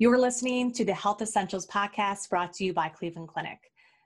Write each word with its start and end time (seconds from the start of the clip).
You're 0.00 0.16
listening 0.16 0.72
to 0.72 0.84
the 0.86 0.94
Health 0.94 1.20
Essentials 1.20 1.66
podcast 1.66 2.30
brought 2.30 2.54
to 2.54 2.64
you 2.64 2.72
by 2.72 2.88
Cleveland 2.88 3.28
Clinic. 3.28 3.58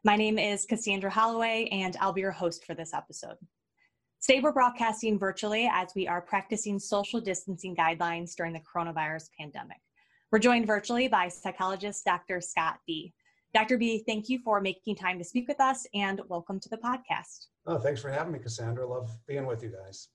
My 0.02 0.16
name 0.16 0.40
is 0.40 0.66
Cassandra 0.66 1.08
Holloway, 1.08 1.68
and 1.70 1.96
I'll 2.00 2.12
be 2.12 2.20
your 2.20 2.32
host 2.32 2.64
for 2.64 2.74
this 2.74 2.92
episode. 2.92 3.36
Today, 4.20 4.40
we're 4.40 4.50
broadcasting 4.50 5.20
virtually 5.20 5.70
as 5.72 5.90
we 5.94 6.08
are 6.08 6.20
practicing 6.20 6.80
social 6.80 7.20
distancing 7.20 7.76
guidelines 7.76 8.34
during 8.34 8.52
the 8.52 8.58
coronavirus 8.58 9.28
pandemic. 9.38 9.76
We're 10.32 10.40
joined 10.40 10.66
virtually 10.66 11.06
by 11.06 11.28
psychologist 11.28 12.04
Dr. 12.04 12.40
Scott 12.40 12.80
Bea. 12.88 13.14
Dr. 13.54 13.78
Bea, 13.78 14.02
thank 14.04 14.28
you 14.28 14.40
for 14.40 14.60
making 14.60 14.96
time 14.96 15.16
to 15.18 15.24
speak 15.24 15.46
with 15.46 15.60
us 15.60 15.86
and 15.94 16.20
welcome 16.26 16.58
to 16.58 16.68
the 16.70 16.78
podcast. 16.78 17.46
Oh, 17.68 17.78
thanks 17.78 18.00
for 18.02 18.10
having 18.10 18.32
me, 18.32 18.40
Cassandra. 18.40 18.84
Love 18.84 19.16
being 19.28 19.46
with 19.46 19.62
you 19.62 19.70
guys. 19.70 20.08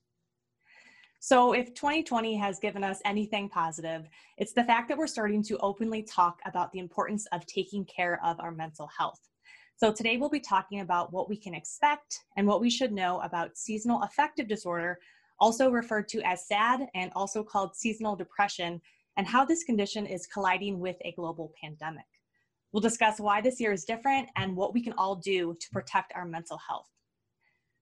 So, 1.22 1.52
if 1.52 1.74
2020 1.74 2.34
has 2.36 2.58
given 2.58 2.82
us 2.82 3.02
anything 3.04 3.50
positive, 3.50 4.08
it's 4.38 4.54
the 4.54 4.64
fact 4.64 4.88
that 4.88 4.96
we're 4.96 5.06
starting 5.06 5.42
to 5.44 5.58
openly 5.58 6.02
talk 6.02 6.40
about 6.46 6.72
the 6.72 6.78
importance 6.78 7.26
of 7.26 7.44
taking 7.44 7.84
care 7.84 8.18
of 8.24 8.40
our 8.40 8.50
mental 8.50 8.86
health. 8.86 9.20
So, 9.76 9.92
today 9.92 10.16
we'll 10.16 10.30
be 10.30 10.40
talking 10.40 10.80
about 10.80 11.12
what 11.12 11.28
we 11.28 11.36
can 11.36 11.52
expect 11.52 12.20
and 12.38 12.46
what 12.46 12.62
we 12.62 12.70
should 12.70 12.90
know 12.90 13.20
about 13.20 13.58
seasonal 13.58 14.00
affective 14.02 14.48
disorder, 14.48 14.98
also 15.38 15.70
referred 15.70 16.08
to 16.08 16.22
as 16.22 16.48
SAD 16.48 16.86
and 16.94 17.12
also 17.14 17.44
called 17.44 17.76
seasonal 17.76 18.16
depression, 18.16 18.80
and 19.18 19.26
how 19.26 19.44
this 19.44 19.62
condition 19.62 20.06
is 20.06 20.26
colliding 20.26 20.80
with 20.80 20.96
a 21.02 21.12
global 21.12 21.52
pandemic. 21.62 22.06
We'll 22.72 22.80
discuss 22.80 23.20
why 23.20 23.42
this 23.42 23.60
year 23.60 23.72
is 23.72 23.84
different 23.84 24.30
and 24.36 24.56
what 24.56 24.72
we 24.72 24.82
can 24.82 24.94
all 24.94 25.16
do 25.16 25.54
to 25.60 25.70
protect 25.70 26.14
our 26.14 26.24
mental 26.24 26.56
health. 26.56 26.88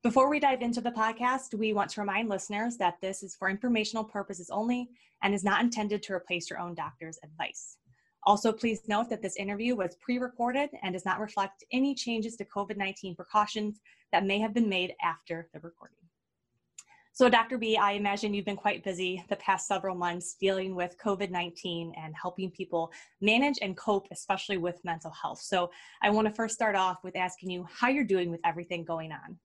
Before 0.05 0.31
we 0.31 0.39
dive 0.39 0.63
into 0.63 0.81
the 0.81 0.93
podcast, 0.93 1.55
we 1.55 1.73
want 1.73 1.91
to 1.91 2.01
remind 2.01 2.29
listeners 2.29 2.77
that 2.77 3.01
this 3.01 3.25
is 3.25 3.35
for 3.35 3.51
informational 3.51 4.05
purposes 4.05 4.49
only 4.49 4.89
and 5.25 5.35
is 5.35 5.43
not 5.43 5.61
intended 5.61 6.05
to 6.05 6.13
replace 6.13 6.49
your 6.49 6.61
own 6.61 6.77
doctor's 6.77 7.19
advice. 7.25 7.79
Also, 8.23 8.53
please 8.53 8.87
note 8.87 9.11
that 9.11 9.23
this 9.23 9.35
interview 9.35 9.75
was 9.75 9.97
pre 10.01 10.19
recorded 10.19 10.71
and 10.85 10.93
does 10.93 11.05
not 11.05 11.19
reflect 11.19 11.65
any 11.73 11.97
changes 11.97 12.37
to 12.37 12.45
COVID 12.45 12.77
19 12.77 13.17
precautions 13.17 13.81
that 14.13 14.25
may 14.25 14.39
have 14.39 14.55
been 14.55 14.69
made 14.69 14.95
after 15.03 15.49
the 15.53 15.59
recording. 15.59 15.97
So, 17.13 17.29
Dr. 17.29 17.59
Bea, 17.59 17.79
I 17.79 17.93
imagine 17.93 18.33
you've 18.33 18.45
been 18.45 18.55
quite 18.55 18.85
busy 18.85 19.25
the 19.29 19.35
past 19.37 19.67
several 19.67 19.97
months 19.97 20.37
dealing 20.41 20.77
with 20.77 20.97
COVID 21.05 21.33
19 21.33 21.93
and 22.01 22.15
helping 22.15 22.53
people 22.53 22.93
manage 23.21 23.59
and 23.63 23.77
cope, 23.77 24.07
especially 24.13 24.59
with 24.59 24.79
mental 24.85 25.11
health. 25.11 25.41
So, 25.41 25.73
I 26.03 26.11
want 26.11 26.29
to 26.29 26.35
first 26.35 26.55
start 26.55 26.77
off 26.77 26.99
with 27.03 27.17
asking 27.17 27.51
you 27.51 27.67
how 27.69 27.89
you're 27.89 28.05
doing 28.05 28.31
with 28.31 28.41
everything 28.45 28.85
going 28.85 29.11
on. 29.11 29.37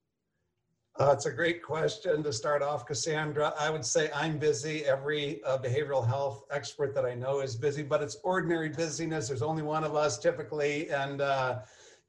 Uh, 1.00 1.12
it's 1.12 1.26
a 1.26 1.32
great 1.32 1.64
question 1.64 2.22
to 2.22 2.32
start 2.32 2.62
off, 2.62 2.86
Cassandra. 2.86 3.52
I 3.60 3.72
would 3.72 3.84
say 3.84 4.12
I'm 4.14 4.38
busy. 4.38 4.86
Every 4.86 5.44
uh, 5.44 5.58
behavioral 5.58 6.06
health 6.06 6.44
expert 6.52 6.94
that 6.94 7.04
I 7.04 7.16
know 7.16 7.40
is 7.40 7.56
busy, 7.56 7.82
but 7.82 8.04
it's 8.04 8.18
ordinary 8.24 8.70
busyness. 8.70 9.28
There's 9.28 9.42
only 9.42 9.64
one 9.64 9.84
of 9.84 9.96
us 9.96 10.20
typically, 10.20 10.92
and 10.92 11.20
uh, 11.20 11.62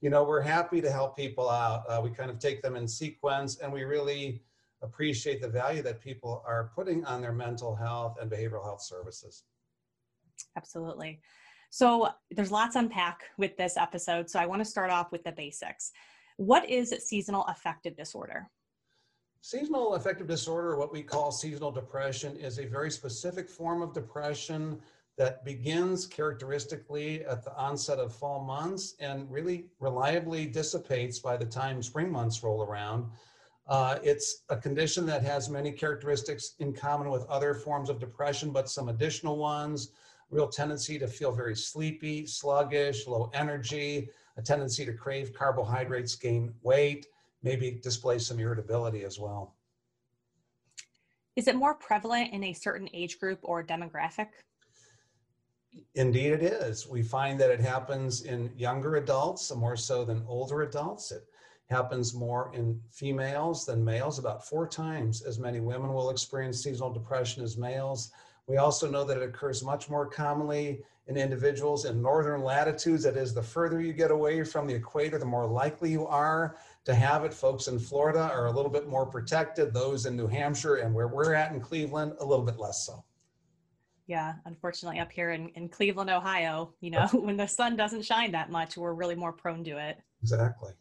you 0.03 0.11
know 0.11 0.23
we're 0.23 0.43
happy 0.43 0.83
to 0.83 0.91
help 0.91 1.17
people 1.17 1.49
out. 1.49 1.85
Uh, 1.89 2.03
we 2.05 2.11
kind 2.11 2.31
of 2.31 2.39
take 2.39 2.61
them 2.61 2.77
in 2.77 2.87
sequence, 2.87 3.59
and 3.61 3.73
we 3.73 3.85
really 3.85 4.43
appreciate 4.83 5.41
the 5.41 5.49
value 5.49 5.81
that 5.81 5.99
people 5.99 6.43
are 6.47 6.71
putting 6.75 7.07
on 7.07 7.23
their 7.23 7.33
mental 7.33 7.75
health 7.75 8.19
and 8.21 8.31
behavioral 8.31 8.63
health 8.63 8.83
services. 8.83 9.45
Absolutely. 10.59 11.21
So 11.71 12.11
there's 12.31 12.51
lots 12.51 12.77
unpack 12.77 13.23
with 13.39 13.57
this 13.57 13.79
episode. 13.79 14.29
So 14.29 14.39
I 14.39 14.45
want 14.45 14.61
to 14.61 14.65
start 14.67 14.91
off 14.91 15.11
with 15.11 15.25
the 15.25 15.33
basics. 15.33 15.91
What 16.37 16.69
is 16.69 16.95
seasonal 16.99 17.45
affective 17.47 17.97
disorder? 17.97 18.51
Seasonal 19.47 19.93
affective 19.93 20.27
disorder, 20.27 20.79
what 20.79 20.91
we 20.91 21.03
call 21.03 21.31
seasonal 21.31 21.71
depression, 21.71 22.35
is 22.39 22.59
a 22.59 22.65
very 22.65 22.91
specific 22.91 23.51
form 23.51 23.83
of 23.83 23.93
depression 23.93 24.81
that 25.19 25.45
begins 25.45 26.07
characteristically 26.07 27.23
at 27.27 27.45
the 27.45 27.55
onset 27.55 27.99
of 27.99 28.15
fall 28.15 28.43
months 28.43 28.95
and 29.01 29.31
really 29.31 29.67
reliably 29.81 30.47
dissipates 30.47 31.19
by 31.19 31.37
the 31.37 31.45
time 31.45 31.83
spring 31.83 32.11
months 32.11 32.43
roll 32.43 32.63
around. 32.63 33.05
Uh, 33.69 33.99
it's 34.03 34.45
a 34.49 34.57
condition 34.57 35.05
that 35.05 35.23
has 35.23 35.51
many 35.51 35.71
characteristics 35.71 36.55
in 36.61 36.73
common 36.73 37.11
with 37.11 37.27
other 37.27 37.53
forms 37.53 37.91
of 37.91 38.01
depression, 38.01 38.51
but 38.51 38.71
some 38.71 38.89
additional 38.89 39.37
ones 39.37 39.91
real 40.31 40.49
tendency 40.49 40.99
to 40.99 41.07
feel 41.07 41.31
very 41.31 41.55
sleepy, 41.55 42.25
sluggish, 42.25 43.07
low 43.07 43.31
energy, 43.35 44.09
a 44.39 44.43
tendency 44.43 44.87
to 44.87 44.95
crave 44.95 45.35
carbohydrates, 45.35 46.17
gain 46.17 46.55
weight, 46.63 47.09
maybe 47.45 47.79
display 47.83 48.19
some 48.19 48.41
irritability 48.41 49.05
as 49.05 49.21
well. 49.21 49.55
Is 51.37 51.47
it 51.47 51.55
more 51.55 51.75
prevalent 51.75 52.33
in 52.33 52.43
a 52.45 52.53
certain 52.53 52.89
age 52.93 53.21
group 53.21 53.39
or 53.43 53.63
demographic? 53.63 54.29
Indeed, 55.95 56.33
it 56.33 56.43
is. 56.43 56.89
We 56.89 57.03
find 57.03 57.39
that 57.41 57.51
it 57.51 57.61
happens 57.61 58.23
in 58.23 58.51
younger 58.57 58.97
adults 58.97 59.55
more 59.55 59.77
so 59.77 60.05
than 60.05 60.25
older 60.27 60.63
adults. 60.63 61.13
It 61.13 61.25
happens 61.69 62.15
more 62.15 62.53
in 62.55 62.81
females 62.91 63.67
than 63.67 63.85
males. 63.85 64.19
About 64.19 64.47
four 64.49 64.69
times 64.69 65.23
as 65.23 65.39
many 65.39 65.61
women 65.61 65.93
will 65.93 66.11
experience 66.11 66.63
seasonal 66.63 66.93
depression 66.93 67.43
as 67.43 67.59
males. 67.59 68.13
We 68.47 68.59
also 68.59 68.89
know 68.89 69.05
that 69.05 69.17
it 69.17 69.23
occurs 69.23 69.65
much 69.65 69.91
more 69.91 70.07
commonly 70.07 70.85
in 71.09 71.17
individuals 71.17 71.85
in 71.85 72.01
northern 72.01 72.43
latitudes. 72.43 73.03
That 73.03 73.17
is, 73.17 73.35
the 73.35 73.43
further 73.43 73.81
you 73.81 73.93
get 73.93 74.11
away 74.11 74.45
from 74.45 74.67
the 74.67 74.75
equator, 74.75 75.19
the 75.19 75.27
more 75.27 75.47
likely 75.47 75.91
you 75.91 76.07
are 76.07 76.57
to 76.85 76.95
have 76.95 77.25
it. 77.25 77.33
Folks 77.33 77.69
in 77.69 77.79
Florida 77.79 78.31
are 78.33 78.47
a 78.47 78.53
little 78.53 78.71
bit 78.71 78.89
more 78.89 79.07
protected. 79.07 79.73
Those 79.73 80.07
in 80.07 80.17
New 80.17 80.27
Hampshire 80.27 80.77
and 80.77 80.95
where 80.95 81.09
we're 81.09 81.35
at 81.35 81.53
in 81.53 81.61
Cleveland, 81.61 82.15
a 82.21 82.25
little 82.25 82.45
bit 82.45 82.59
less 82.59 82.87
so. 82.87 83.05
Yeah, 84.07 84.35
unfortunately, 84.45 85.01
up 85.01 85.11
here 85.11 85.31
in, 85.31 85.49
in 85.51 85.69
Cleveland, 85.69 86.11
Ohio, 86.11 86.75
you 86.81 86.91
know, 86.91 87.07
when 87.13 87.37
the 87.37 87.47
sun 87.47 87.77
doesn't 87.77 88.05
shine 88.05 88.33
that 88.33 88.51
much, 88.51 88.77
we're 88.77 88.93
really 88.93 89.15
more 89.15 89.33
prone 89.33 89.65
to 89.65 89.79
it. 89.79 89.99
Exactly. 90.23 90.73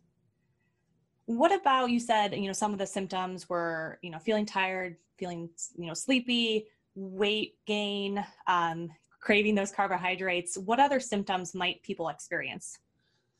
What 1.25 1.53
about 1.53 1.90
you 1.90 2.02
said, 2.02 2.35
you 2.35 2.47
know, 2.47 2.53
some 2.53 2.74
of 2.74 2.80
the 2.80 2.85
symptoms 2.85 3.47
were, 3.47 3.97
you 4.02 4.09
know, 4.09 4.20
feeling 4.20 4.46
tired, 4.46 4.97
feeling, 5.18 5.50
you 5.78 5.88
know, 5.88 5.94
sleepy, 5.94 6.66
weight 6.96 7.56
gain, 7.66 8.24
um, 8.47 8.90
craving 9.22 9.56
those 9.56 9.72
carbohydrates. 9.72 10.58
What 10.58 10.81
other 10.81 11.00
symptoms 11.00 11.56
might 11.56 11.81
people 11.81 12.09
experience? 12.09 12.78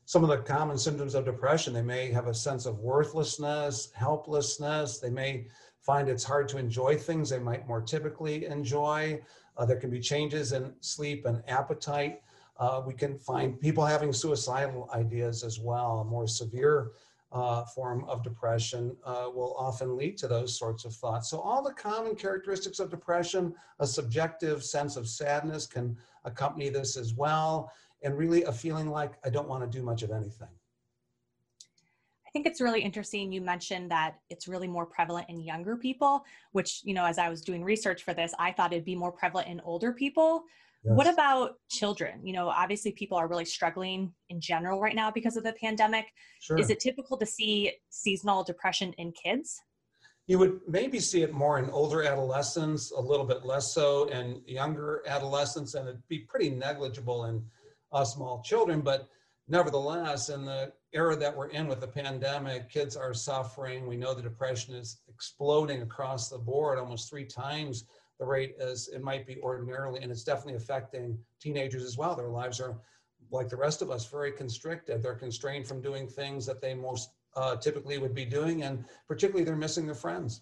Some 0.06 0.24
of 0.24 0.30
the 0.30 0.38
common 0.38 0.78
symptoms 0.78 1.16
of 1.16 1.26
depression. 1.26 1.74
They 1.74 1.82
may 1.82 2.12
have 2.12 2.28
a 2.28 2.34
sense 2.34 2.66
of 2.66 2.80
worthlessness, 2.80 3.90
helplessness. 3.94 5.00
They 5.00 5.10
may 5.10 5.48
find 5.82 6.10
it's 6.10 6.24
hard 6.24 6.48
to 6.50 6.58
enjoy 6.58 6.98
things 6.98 7.30
they 7.30 7.40
might 7.40 7.68
more 7.68 7.82
typically 7.82 8.46
enjoy. 8.46 9.22
Uh, 9.58 9.66
there 9.66 9.80
can 9.80 9.90
be 9.90 10.00
changes 10.00 10.52
in 10.52 10.74
sleep 10.82 11.26
and 11.26 11.44
appetite. 11.48 12.22
Uh, 12.58 12.82
we 12.86 12.94
can 12.94 13.18
find 13.18 13.60
people 13.60 13.86
having 13.86 14.14
suicidal 14.14 14.90
ideas 14.94 15.44
as 15.44 15.60
well. 15.60 16.00
A 16.00 16.04
more 16.04 16.28
severe 16.28 16.92
uh, 17.32 17.66
form 17.66 18.06
of 18.06 18.24
depression 18.24 18.96
uh, 19.04 19.28
will 19.34 19.56
often 19.58 19.98
lead 19.98 20.18
to 20.20 20.28
those 20.28 20.58
sorts 20.58 20.86
of 20.86 20.94
thoughts. 20.94 21.30
So, 21.30 21.40
all 21.40 21.64
the 21.64 21.74
common 21.74 22.16
characteristics 22.16 22.80
of 22.80 22.92
depression, 22.92 23.56
a 23.80 23.88
subjective 23.88 24.64
sense 24.64 24.96
of 24.96 25.08
sadness 25.08 25.66
can 25.66 25.98
accompany 26.26 26.70
this 26.70 26.98
as 26.98 27.14
well 27.14 27.72
and 28.04 28.18
really 28.18 28.44
a 28.44 28.52
feeling 28.52 28.90
like 28.90 29.14
I 29.26 29.30
don't 29.30 29.48
want 29.48 29.64
to 29.64 29.78
do 29.78 29.84
much 29.84 30.04
of 30.04 30.12
anything. 30.12 30.50
I 32.28 32.30
think 32.34 32.48
it's 32.48 32.62
really 32.62 32.82
interesting. 32.82 33.32
You 33.32 33.42
mentioned 33.42 33.92
that 33.92 34.16
it's 34.30 34.48
really 34.48 34.68
more 34.68 34.86
prevalent 34.86 35.30
in 35.30 35.40
younger 35.40 35.78
people, 35.78 36.26
which, 36.52 36.82
you 36.84 36.94
know, 36.94 37.06
as 37.06 37.18
I 37.20 37.30
was 37.30 37.42
doing 37.42 37.64
research 37.64 38.04
for 38.04 38.14
this, 38.14 38.34
I 38.40 38.52
thought 38.52 38.74
it'd 38.74 38.84
be 38.84 38.96
more 38.96 39.12
prevalent 39.12 39.50
in 39.50 39.62
older 39.62 39.94
people. 39.94 40.44
Yes. 40.84 40.98
What 40.98 41.08
about 41.08 41.58
children? 41.70 42.26
You 42.26 42.34
know, 42.34 42.50
obviously 42.50 42.92
people 42.92 43.18
are 43.18 43.28
really 43.28 43.46
struggling 43.46 44.12
in 44.30 44.42
general 44.42 44.82
right 44.82 44.96
now 44.96 45.12
because 45.12 45.38
of 45.38 45.44
the 45.44 45.54
pandemic. 45.54 46.08
Sure. 46.42 46.58
Is 46.58 46.70
it 46.70 46.80
typical 46.80 47.18
to 47.18 47.26
see 47.26 47.74
seasonal 47.90 48.44
depression 48.44 48.94
in 48.98 49.12
kids? 49.12 49.62
You 50.26 50.40
would 50.40 50.62
maybe 50.68 51.00
see 51.00 51.22
it 51.22 51.34
more 51.34 51.60
in 51.60 51.70
older 51.70 52.04
adolescents, 52.04 52.92
a 52.92 53.00
little 53.00 53.26
bit 53.26 53.44
less 53.44 53.74
so 53.74 54.06
in 54.06 54.42
younger 54.48 55.04
adolescents, 55.06 55.74
and 55.74 55.88
it'd 55.88 56.08
be 56.08 56.20
pretty 56.20 56.50
negligible 56.50 57.26
in 57.26 57.44
uh, 57.92 58.06
small 58.06 58.42
children. 58.42 58.80
But 58.80 59.10
nevertheless, 59.50 60.30
in 60.30 60.46
the 60.46 60.72
era 60.94 61.16
that 61.18 61.36
we're 61.36 61.50
in 61.50 61.68
with 61.68 61.82
the 61.82 61.88
pandemic, 61.88 62.70
kids 62.70 62.96
are 62.96 63.14
suffering. 63.14 63.86
We 63.86 63.98
know 63.98 64.14
the 64.14 64.22
depression 64.22 64.76
is 64.76 65.02
exploding 65.10 65.82
across 65.82 66.30
the 66.30 66.38
board, 66.38 66.80
almost 66.80 67.10
three 67.10 67.26
times 67.26 67.86
the 68.20 68.26
rate 68.26 68.56
as 68.60 68.88
it 68.90 69.02
might 69.02 69.28
be 69.28 69.42
ordinarily. 69.42 70.02
And 70.02 70.12
it's 70.12 70.24
definitely 70.24 70.56
affecting 70.56 71.18
teenagers 71.42 71.84
as 71.84 71.98
well. 71.98 72.16
Their 72.16 72.30
lives 72.30 72.62
are, 72.62 72.78
like 73.30 73.50
the 73.50 73.58
rest 73.58 73.82
of 73.82 73.92
us, 73.92 74.06
very 74.06 74.32
constricted. 74.32 75.04
They're 75.04 75.16
constrained 75.16 75.68
from 75.68 75.82
doing 75.82 76.08
things 76.08 76.46
that 76.46 76.62
they 76.62 76.74
most 76.74 77.10
uh, 77.36 77.56
typically 77.56 77.98
would 77.98 78.16
be 78.16 78.26
doing, 78.26 78.64
and 78.64 78.86
particularly 79.08 79.44
they're 79.44 79.56
missing 79.56 79.86
their 79.86 79.96
friends. 79.96 80.42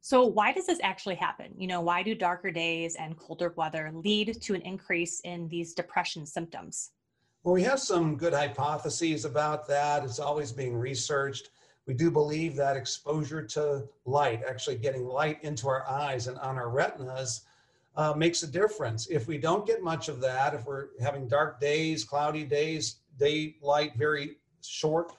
So, 0.00 0.24
why 0.24 0.52
does 0.52 0.66
this 0.66 0.78
actually 0.82 1.16
happen? 1.16 1.52
You 1.58 1.66
know, 1.66 1.80
why 1.80 2.02
do 2.04 2.14
darker 2.14 2.52
days 2.52 2.94
and 2.94 3.16
colder 3.16 3.52
weather 3.56 3.90
lead 3.92 4.40
to 4.40 4.54
an 4.54 4.62
increase 4.62 5.20
in 5.20 5.48
these 5.48 5.74
depression 5.74 6.24
symptoms? 6.24 6.92
Well, 7.42 7.54
we 7.54 7.62
have 7.64 7.80
some 7.80 8.16
good 8.16 8.32
hypotheses 8.32 9.24
about 9.24 9.66
that. 9.68 10.04
It's 10.04 10.20
always 10.20 10.52
being 10.52 10.76
researched. 10.76 11.50
We 11.86 11.94
do 11.94 12.10
believe 12.10 12.56
that 12.56 12.76
exposure 12.76 13.42
to 13.42 13.88
light, 14.04 14.42
actually 14.48 14.76
getting 14.76 15.06
light 15.06 15.42
into 15.42 15.68
our 15.68 15.88
eyes 15.88 16.26
and 16.26 16.38
on 16.38 16.56
our 16.56 16.68
retinas, 16.68 17.42
uh, 17.96 18.12
makes 18.16 18.42
a 18.42 18.46
difference. 18.46 19.06
If 19.06 19.26
we 19.26 19.38
don't 19.38 19.66
get 19.66 19.82
much 19.82 20.08
of 20.08 20.20
that, 20.20 20.54
if 20.54 20.66
we're 20.66 20.88
having 21.00 21.28
dark 21.28 21.60
days, 21.60 22.04
cloudy 22.04 22.44
days, 22.44 22.96
daylight 23.18 23.96
very 23.96 24.36
short, 24.66 25.12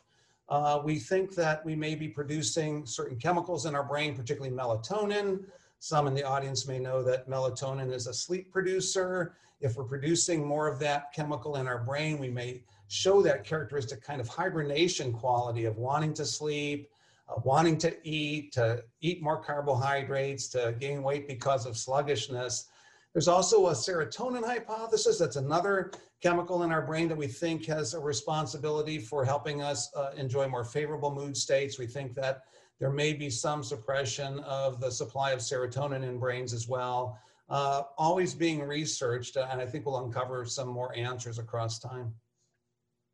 uh, 0.49 0.79
we 0.83 0.97
think 0.97 1.35
that 1.35 1.65
we 1.65 1.75
may 1.75 1.95
be 1.95 2.07
producing 2.07 2.85
certain 2.85 3.17
chemicals 3.17 3.65
in 3.65 3.75
our 3.75 3.83
brain, 3.83 4.15
particularly 4.15 4.55
melatonin. 4.55 5.43
Some 5.79 6.07
in 6.07 6.13
the 6.13 6.23
audience 6.23 6.67
may 6.67 6.79
know 6.79 7.03
that 7.03 7.29
melatonin 7.29 7.93
is 7.93 8.07
a 8.07 8.13
sleep 8.13 8.51
producer. 8.51 9.35
If 9.59 9.75
we're 9.75 9.83
producing 9.83 10.45
more 10.45 10.67
of 10.67 10.79
that 10.79 11.11
chemical 11.13 11.57
in 11.57 11.67
our 11.67 11.79
brain, 11.79 12.17
we 12.17 12.29
may 12.29 12.63
show 12.87 13.21
that 13.23 13.43
characteristic 13.43 14.01
kind 14.01 14.21
of 14.21 14.27
hibernation 14.27 15.11
quality 15.11 15.65
of 15.65 15.77
wanting 15.77 16.13
to 16.13 16.25
sleep, 16.25 16.89
uh, 17.27 17.39
wanting 17.43 17.77
to 17.79 17.95
eat, 18.07 18.53
to 18.53 18.83
eat 19.01 19.21
more 19.21 19.41
carbohydrates, 19.41 20.47
to 20.49 20.75
gain 20.79 21.03
weight 21.03 21.27
because 21.27 21.65
of 21.65 21.77
sluggishness. 21.77 22.69
There's 23.17 23.27
also 23.27 23.65
a 23.65 23.71
serotonin 23.71 24.45
hypothesis. 24.45 25.17
That's 25.17 25.37
another 25.37 25.89
chemical 26.21 26.61
in 26.61 26.71
our 26.71 26.83
brain 26.83 27.07
that 27.07 27.17
we 27.17 27.25
think 27.25 27.65
has 27.65 27.95
a 27.95 27.99
responsibility 27.99 28.99
for 28.99 29.25
helping 29.25 29.63
us 29.63 29.89
uh, 29.95 30.11
enjoy 30.15 30.47
more 30.47 30.63
favorable 30.63 31.11
mood 31.11 31.35
states. 31.35 31.79
We 31.79 31.87
think 31.87 32.13
that 32.13 32.43
there 32.79 32.91
may 32.91 33.13
be 33.13 33.31
some 33.31 33.63
suppression 33.63 34.37
of 34.41 34.79
the 34.79 34.91
supply 34.91 35.31
of 35.31 35.39
serotonin 35.39 36.07
in 36.07 36.19
brains 36.19 36.53
as 36.53 36.67
well. 36.67 37.17
Uh, 37.49 37.81
always 37.97 38.35
being 38.35 38.61
researched, 38.61 39.35
uh, 39.35 39.47
and 39.51 39.59
I 39.59 39.65
think 39.65 39.87
we'll 39.87 39.97
uncover 39.97 40.45
some 40.45 40.67
more 40.67 40.95
answers 40.95 41.39
across 41.39 41.79
time. 41.79 42.13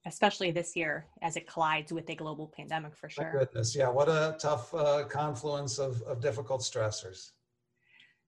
Especially 0.06 0.52
this 0.52 0.76
year 0.76 1.06
as 1.22 1.38
it 1.38 1.48
collides 1.48 1.94
with 1.94 2.10
a 2.10 2.16
global 2.16 2.52
pandemic 2.54 2.94
for 2.98 3.08
sure. 3.08 3.32
Goodness, 3.40 3.74
yeah, 3.74 3.88
what 3.88 4.10
a 4.10 4.36
tough 4.38 4.74
uh, 4.74 5.06
confluence 5.06 5.80
of, 5.80 6.02
of 6.02 6.20
difficult 6.20 6.60
stressors. 6.60 7.32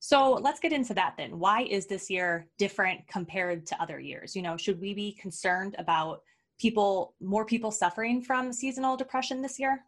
So 0.08 0.34
let's 0.34 0.60
get 0.60 0.72
into 0.72 0.94
that 0.94 1.16
then. 1.18 1.40
Why 1.40 1.64
is 1.64 1.88
this 1.88 2.12
year 2.12 2.48
different 2.60 3.08
compared 3.08 3.66
to 3.66 3.82
other 3.82 4.00
years? 4.00 4.36
You 4.36 4.44
know, 4.44 4.56
should 4.56 4.80
we 4.80 4.94
be 4.94 5.14
concerned 5.14 5.76
about 5.80 6.22
people, 6.60 7.16
more 7.20 7.44
people 7.44 7.72
suffering 7.72 8.22
from 8.22 8.54
seasonal 8.54 8.96
depression 8.98 9.42
this 9.42 9.58
year? 9.58 9.84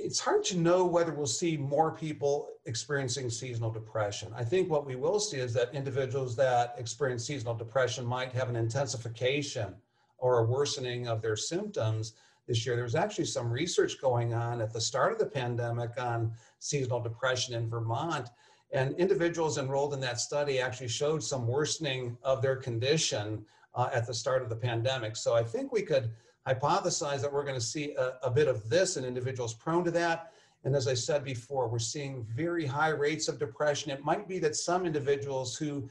It's 0.00 0.18
hard 0.18 0.42
to 0.46 0.56
know 0.56 0.84
whether 0.86 1.14
we'll 1.14 1.28
see 1.28 1.56
more 1.56 1.92
people 1.92 2.48
experiencing 2.66 3.30
seasonal 3.30 3.70
depression. 3.70 4.32
I 4.34 4.42
think 4.42 4.68
what 4.68 4.84
we 4.84 4.96
will 4.96 5.20
see 5.20 5.36
is 5.36 5.54
that 5.54 5.72
individuals 5.72 6.34
that 6.34 6.74
experience 6.76 7.24
seasonal 7.24 7.54
depression 7.54 8.04
might 8.04 8.32
have 8.32 8.48
an 8.48 8.56
intensification 8.56 9.72
or 10.18 10.40
a 10.40 10.44
worsening 10.46 11.06
of 11.06 11.22
their 11.22 11.36
symptoms 11.36 12.14
this 12.48 12.66
year. 12.66 12.74
There's 12.74 12.96
actually 12.96 13.26
some 13.26 13.52
research 13.52 14.00
going 14.00 14.34
on 14.34 14.60
at 14.60 14.72
the 14.72 14.80
start 14.80 15.12
of 15.12 15.20
the 15.20 15.26
pandemic 15.26 15.92
on 15.96 16.32
seasonal 16.58 17.00
depression 17.00 17.54
in 17.54 17.70
Vermont 17.70 18.30
and 18.74 18.94
individuals 18.96 19.56
enrolled 19.56 19.94
in 19.94 20.00
that 20.00 20.20
study 20.20 20.60
actually 20.60 20.88
showed 20.88 21.22
some 21.22 21.46
worsening 21.46 22.18
of 22.24 22.42
their 22.42 22.56
condition 22.56 23.44
uh, 23.76 23.88
at 23.92 24.04
the 24.04 24.12
start 24.12 24.42
of 24.42 24.48
the 24.48 24.56
pandemic. 24.56 25.14
So 25.16 25.34
I 25.34 25.44
think 25.44 25.72
we 25.72 25.82
could 25.82 26.10
hypothesize 26.46 27.22
that 27.22 27.32
we're 27.32 27.44
going 27.44 27.58
to 27.58 27.64
see 27.64 27.94
a, 27.94 28.14
a, 28.24 28.30
bit 28.30 28.48
of 28.48 28.68
this 28.68 28.96
in 28.96 29.04
individuals 29.04 29.54
prone 29.54 29.84
to 29.84 29.90
that. 29.92 30.32
And 30.64 30.74
as 30.74 30.88
I 30.88 30.94
said 30.94 31.24
before, 31.24 31.68
we're 31.68 31.78
seeing 31.78 32.26
very 32.34 32.66
high 32.66 32.88
rates 32.88 33.28
of 33.28 33.38
depression. 33.38 33.92
It 33.92 34.04
might 34.04 34.28
be 34.28 34.40
that 34.40 34.56
some 34.56 34.86
individuals 34.86 35.56
who 35.56 35.88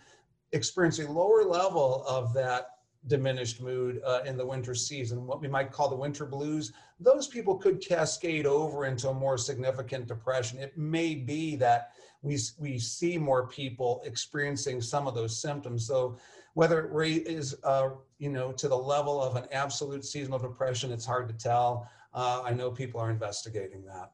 experience 0.52 1.00
a 1.00 1.10
lower 1.10 1.44
level 1.44 2.04
of 2.06 2.34
that 2.34 2.72
diminished 3.08 3.62
mood 3.62 4.02
uh, 4.06 4.22
in 4.26 4.38
the 4.38 4.46
winter 4.46 4.76
season, 4.76 5.26
what 5.26 5.42
we 5.42 5.48
might 5.48 5.72
call 5.72 5.90
the 5.90 5.96
winter 5.96 6.26
blues, 6.26 6.74
those 7.00 7.28
people 7.28 7.56
could 7.56 7.82
cascade 7.82 8.46
over 8.46 8.86
into 8.86 9.10
a 9.10 9.14
more 9.14 9.38
significant 9.38 10.08
depression. 10.08 10.60
It 10.60 10.78
may 10.78 11.16
be 11.16 11.56
that 11.58 11.94
we, 12.24 12.40
we 12.58 12.80
see 12.80 13.18
more 13.18 13.48
people 13.48 14.02
experiencing 14.06 14.82
some 14.82 15.08
of 15.08 15.14
those 15.14 15.40
symptoms. 15.40 15.86
So 15.86 16.18
whether 16.56 16.90
it 17.02 17.28
is, 17.28 17.56
uh, 17.64 17.90
you 18.18 18.30
know, 18.30 18.52
to 18.54 18.68
the 18.68 18.78
level 18.78 19.22
of 19.22 19.36
an 19.36 19.46
absolute 19.52 20.06
seasonal 20.06 20.40
depression, 20.40 20.92
it's 20.92 21.06
hard 21.06 21.28
to 21.28 21.34
tell. 21.36 21.88
Uh, 22.14 22.42
I 22.44 22.54
know 22.54 22.72
people 22.72 23.00
are 23.00 23.12
investigating 23.12 23.84
that. 23.86 24.12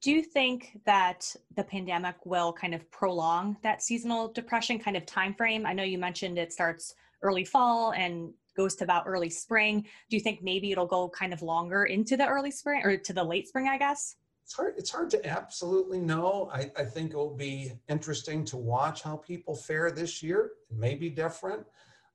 Do 0.00 0.10
you 0.10 0.22
think 0.22 0.78
that 0.84 1.34
the 1.56 1.64
pandemic 1.64 2.14
will 2.24 2.52
kind 2.52 2.74
of 2.74 2.90
prolong 2.90 3.56
that 3.62 3.82
seasonal 3.82 4.28
depression 4.28 4.78
kind 4.78 4.96
of 4.96 5.06
time 5.06 5.34
frame? 5.34 5.66
I 5.66 5.72
know 5.72 5.82
you 5.82 5.98
mentioned 5.98 6.38
it 6.38 6.52
starts 6.52 6.94
early 7.22 7.44
fall 7.44 7.92
and 7.92 8.32
goes 8.56 8.74
to 8.76 8.84
about 8.84 9.04
early 9.06 9.30
spring. 9.30 9.80
Do 10.10 10.16
you 10.16 10.20
think 10.20 10.42
maybe 10.42 10.72
it'll 10.72 10.86
go 10.86 11.08
kind 11.08 11.32
of 11.32 11.42
longer 11.42 11.84
into 11.84 12.16
the 12.16 12.26
early 12.26 12.50
spring 12.50 12.82
or 12.84 12.96
to 12.96 13.12
the 13.12 13.24
late 13.24 13.48
spring, 13.48 13.68
I 13.68 13.78
guess? 13.78 14.16
It's 14.44 14.52
hard 14.52 14.74
it's 14.76 14.90
hard 14.90 15.08
to 15.10 15.26
absolutely 15.26 15.98
know. 15.98 16.50
I, 16.52 16.70
I 16.76 16.84
think 16.84 17.12
it 17.12 17.16
will 17.16 17.34
be 17.34 17.72
interesting 17.88 18.44
to 18.46 18.58
watch 18.58 19.02
how 19.02 19.16
people 19.16 19.56
fare 19.56 19.90
this 19.90 20.22
year. 20.22 20.50
It 20.70 20.76
may 20.76 20.94
be 20.94 21.08
different. 21.08 21.64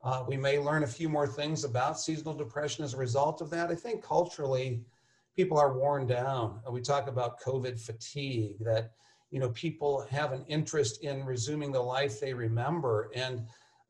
Uh, 0.03 0.23
we 0.27 0.37
may 0.37 0.59
learn 0.59 0.83
a 0.83 0.87
few 0.87 1.09
more 1.09 1.27
things 1.27 1.63
about 1.63 1.99
seasonal 1.99 2.35
depression 2.35 2.85
as 2.85 2.93
a 2.93 2.97
result 2.97 3.41
of 3.41 3.49
that. 3.49 3.71
I 3.71 3.75
think 3.75 4.03
culturally 4.03 4.83
people 5.35 5.57
are 5.57 5.73
worn 5.73 6.05
down. 6.05 6.59
We 6.69 6.81
talk 6.81 7.07
about 7.07 7.41
covid 7.41 7.79
fatigue 7.79 8.57
that 8.59 8.91
you 9.31 9.39
know 9.39 9.49
people 9.49 10.05
have 10.11 10.31
an 10.31 10.45
interest 10.47 11.03
in 11.03 11.25
resuming 11.25 11.71
the 11.71 11.81
life 11.81 12.19
they 12.19 12.35
remember. 12.35 13.09
And 13.15 13.47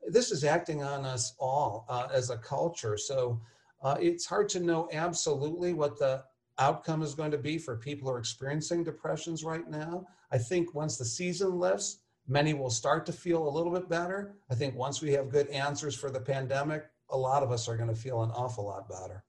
this 0.08 0.30
is 0.30 0.44
acting 0.44 0.82
on 0.82 1.04
us 1.04 1.34
all 1.38 1.84
uh, 1.90 2.08
as 2.10 2.30
a 2.30 2.38
culture. 2.38 2.96
So 2.96 3.38
uh, 3.82 3.96
it's 4.00 4.24
hard 4.24 4.48
to 4.50 4.60
know 4.60 4.88
absolutely 4.94 5.74
what 5.74 5.98
the 5.98 6.24
outcome 6.58 7.02
is 7.02 7.14
going 7.14 7.30
to 7.30 7.38
be 7.38 7.58
for 7.58 7.76
people 7.76 8.08
who 8.08 8.14
are 8.14 8.18
experiencing 8.18 8.84
depressions 8.84 9.44
right 9.44 9.68
now. 9.68 10.06
I 10.30 10.38
think 10.38 10.74
once 10.74 10.96
the 10.96 11.04
season 11.04 11.58
lifts, 11.58 11.98
many 12.28 12.54
will 12.54 12.70
start 12.70 13.06
to 13.06 13.12
feel 13.12 13.48
a 13.48 13.50
little 13.50 13.72
bit 13.72 13.88
better. 13.88 14.36
I 14.50 14.54
think 14.54 14.74
once 14.74 15.00
we 15.00 15.12
have 15.12 15.30
good 15.30 15.48
answers 15.48 15.94
for 15.94 16.10
the 16.10 16.20
pandemic, 16.20 16.84
a 17.10 17.16
lot 17.16 17.42
of 17.42 17.50
us 17.50 17.68
are 17.68 17.76
going 17.76 17.88
to 17.88 17.94
feel 17.94 18.22
an 18.22 18.30
awful 18.30 18.64
lot 18.64 18.88
better. 18.88 19.24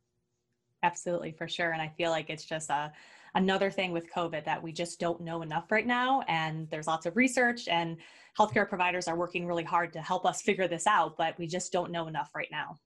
Absolutely, 0.84 1.32
for 1.32 1.48
sure. 1.48 1.72
And 1.72 1.82
I 1.82 1.90
feel 1.90 2.12
like 2.12 2.30
it's 2.30 2.46
just 2.46 2.70
a, 2.70 2.92
another 3.36 3.72
thing 3.72 3.92
with 3.92 4.12
COVID 4.12 4.46
that 4.46 4.62
we 4.62 4.72
just 4.72 5.00
don't 5.00 5.22
know 5.22 5.42
enough 5.42 5.72
right 5.72 5.86
now. 5.88 6.22
And 6.28 6.70
there's 6.70 6.88
lots 6.88 7.06
of 7.06 7.16
research, 7.16 7.68
and 7.68 7.98
healthcare 8.38 8.68
providers 8.68 9.08
are 9.08 9.16
working 9.16 9.46
really 9.46 9.64
hard 9.64 9.94
to 9.94 10.02
help 10.02 10.26
us 10.26 10.42
figure 10.42 10.68
this 10.68 10.88
out, 10.88 11.18
but 11.18 11.38
we 11.38 11.48
just 11.48 11.72
don't 11.72 11.92
know 11.92 12.08
enough 12.08 12.32
right 12.36 12.50
now. 12.52 12.78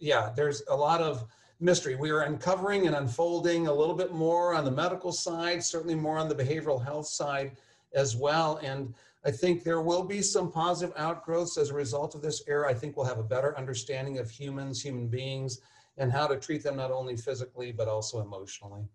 Yeah, 0.00 0.30
there's 0.36 0.62
a 0.68 0.76
lot 0.76 1.00
of 1.00 1.24
mystery. 1.60 1.96
We 1.96 2.10
are 2.10 2.20
uncovering 2.20 2.86
and 2.86 2.96
unfolding 2.96 3.66
a 3.66 3.72
little 3.72 3.94
bit 3.94 4.12
more 4.12 4.54
on 4.54 4.64
the 4.64 4.70
medical 4.70 5.12
side, 5.12 5.62
certainly 5.62 5.94
more 5.94 6.18
on 6.18 6.28
the 6.28 6.34
behavioral 6.34 6.82
health 6.82 7.06
side 7.08 7.56
as 7.94 8.16
well. 8.16 8.58
And 8.62 8.94
I 9.24 9.30
think 9.30 9.64
there 9.64 9.80
will 9.80 10.04
be 10.04 10.22
some 10.22 10.52
positive 10.52 10.94
outgrowths 10.96 11.58
as 11.58 11.70
a 11.70 11.74
result 11.74 12.14
of 12.14 12.22
this 12.22 12.42
era. 12.46 12.70
I 12.70 12.74
think 12.74 12.96
we'll 12.96 13.06
have 13.06 13.18
a 13.18 13.24
better 13.24 13.56
understanding 13.58 14.18
of 14.18 14.30
humans, 14.30 14.80
human 14.80 15.08
beings, 15.08 15.60
and 15.96 16.12
how 16.12 16.28
to 16.28 16.36
treat 16.36 16.62
them 16.62 16.76
not 16.76 16.92
only 16.92 17.16
physically, 17.16 17.72
but 17.72 17.88
also 17.88 18.20
emotionally. 18.20 18.88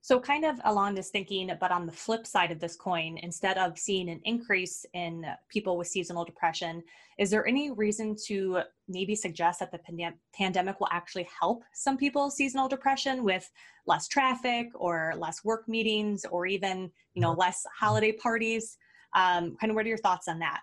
So, 0.00 0.20
kind 0.20 0.44
of 0.44 0.60
along 0.64 0.94
this 0.94 1.10
thinking, 1.10 1.50
but 1.60 1.70
on 1.70 1.84
the 1.84 1.92
flip 1.92 2.26
side 2.26 2.50
of 2.50 2.60
this 2.60 2.76
coin, 2.76 3.18
instead 3.22 3.58
of 3.58 3.78
seeing 3.78 4.08
an 4.08 4.20
increase 4.24 4.86
in 4.94 5.26
people 5.48 5.76
with 5.76 5.88
seasonal 5.88 6.24
depression, 6.24 6.82
is 7.18 7.30
there 7.30 7.46
any 7.46 7.72
reason 7.72 8.16
to 8.26 8.60
maybe 8.86 9.14
suggest 9.14 9.60
that 9.60 9.72
the 9.72 9.78
pandem- 9.78 10.14
pandemic 10.32 10.78
will 10.78 10.88
actually 10.92 11.28
help 11.40 11.64
some 11.74 11.96
people's 11.96 12.36
seasonal 12.36 12.68
depression 12.68 13.24
with 13.24 13.50
less 13.86 14.06
traffic 14.06 14.68
or 14.74 15.14
less 15.16 15.44
work 15.44 15.68
meetings 15.68 16.24
or 16.30 16.46
even, 16.46 16.90
you 17.14 17.20
know, 17.20 17.32
less 17.32 17.66
holiday 17.78 18.12
parties? 18.12 18.78
Um, 19.14 19.56
kind 19.60 19.70
of, 19.70 19.74
what 19.74 19.84
are 19.84 19.88
your 19.88 19.98
thoughts 19.98 20.28
on 20.28 20.38
that? 20.38 20.60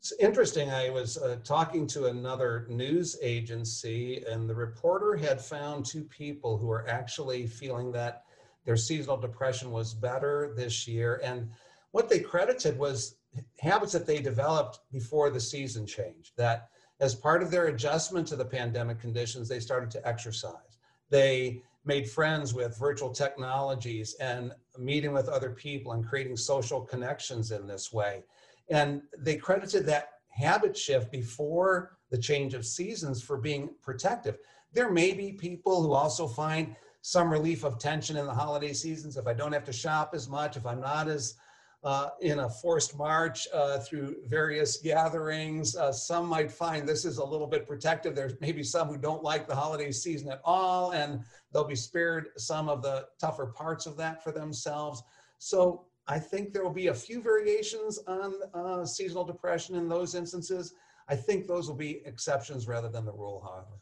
It's 0.00 0.12
interesting. 0.20 0.70
I 0.70 0.90
was 0.90 1.16
uh, 1.16 1.38
talking 1.44 1.86
to 1.86 2.08
another 2.08 2.66
news 2.68 3.16
agency, 3.22 4.22
and 4.28 4.46
the 4.46 4.54
reporter 4.54 5.16
had 5.16 5.40
found 5.40 5.86
two 5.86 6.04
people 6.04 6.58
who 6.58 6.70
are 6.70 6.86
actually 6.86 7.46
feeling 7.46 7.90
that 7.92 8.23
their 8.64 8.76
seasonal 8.76 9.16
depression 9.16 9.70
was 9.70 9.94
better 9.94 10.52
this 10.56 10.86
year. 10.88 11.20
And 11.22 11.50
what 11.90 12.08
they 12.08 12.20
credited 12.20 12.78
was 12.78 13.16
habits 13.58 13.92
that 13.92 14.06
they 14.06 14.20
developed 14.20 14.80
before 14.92 15.30
the 15.30 15.40
season 15.40 15.86
changed. 15.86 16.32
That 16.36 16.68
as 17.00 17.14
part 17.14 17.42
of 17.42 17.50
their 17.50 17.66
adjustment 17.66 18.26
to 18.28 18.36
the 18.36 18.44
pandemic 18.44 19.00
conditions, 19.00 19.48
they 19.48 19.60
started 19.60 19.90
to 19.92 20.06
exercise. 20.06 20.78
They 21.10 21.62
made 21.84 22.08
friends 22.08 22.54
with 22.54 22.78
virtual 22.78 23.10
technologies 23.10 24.14
and 24.14 24.52
meeting 24.78 25.12
with 25.12 25.28
other 25.28 25.50
people 25.50 25.92
and 25.92 26.06
creating 26.06 26.36
social 26.36 26.80
connections 26.80 27.50
in 27.50 27.66
this 27.66 27.92
way. 27.92 28.22
And 28.70 29.02
they 29.18 29.36
credited 29.36 29.84
that 29.86 30.08
habit 30.28 30.76
shift 30.76 31.12
before 31.12 31.98
the 32.10 32.18
change 32.18 32.54
of 32.54 32.64
seasons 32.64 33.22
for 33.22 33.36
being 33.36 33.70
protective. 33.82 34.38
There 34.72 34.90
may 34.90 35.12
be 35.12 35.32
people 35.32 35.82
who 35.82 35.92
also 35.92 36.26
find 36.26 36.74
some 37.06 37.30
relief 37.30 37.64
of 37.64 37.78
tension 37.78 38.16
in 38.16 38.24
the 38.24 38.32
holiday 38.32 38.72
seasons. 38.72 39.18
If 39.18 39.26
I 39.26 39.34
don't 39.34 39.52
have 39.52 39.64
to 39.64 39.72
shop 39.74 40.12
as 40.14 40.26
much, 40.26 40.56
if 40.56 40.64
I'm 40.64 40.80
not 40.80 41.06
as 41.06 41.34
uh, 41.82 42.08
in 42.22 42.38
a 42.38 42.48
forced 42.48 42.96
march 42.96 43.46
uh, 43.52 43.78
through 43.80 44.16
various 44.26 44.78
gatherings. 44.78 45.76
Uh, 45.76 45.92
some 45.92 46.26
might 46.26 46.50
find 46.50 46.88
this 46.88 47.04
is 47.04 47.18
a 47.18 47.24
little 47.24 47.46
bit 47.46 47.68
protective. 47.68 48.14
There's 48.14 48.40
maybe 48.40 48.62
some 48.62 48.88
who 48.88 48.96
don't 48.96 49.22
like 49.22 49.46
the 49.46 49.54
holiday 49.54 49.92
season 49.92 50.30
at 50.30 50.40
all, 50.46 50.92
and 50.92 51.22
they'll 51.52 51.68
be 51.68 51.76
spared 51.76 52.28
some 52.38 52.70
of 52.70 52.80
the 52.80 53.08
tougher 53.20 53.44
parts 53.44 53.84
of 53.84 53.98
that 53.98 54.24
for 54.24 54.32
themselves. 54.32 55.02
So 55.36 55.84
I 56.08 56.18
think 56.18 56.54
there 56.54 56.64
will 56.64 56.72
be 56.72 56.86
a 56.86 56.94
few 56.94 57.20
variations 57.20 57.98
on 58.06 58.32
uh, 58.54 58.86
seasonal 58.86 59.24
depression 59.24 59.74
in 59.74 59.86
those 59.86 60.14
instances. 60.14 60.72
I 61.06 61.16
think 61.16 61.46
those 61.46 61.68
will 61.68 61.76
be 61.76 62.00
exceptions 62.06 62.66
rather 62.66 62.88
than 62.88 63.04
the 63.04 63.12
rule, 63.12 63.42
however. 63.46 63.78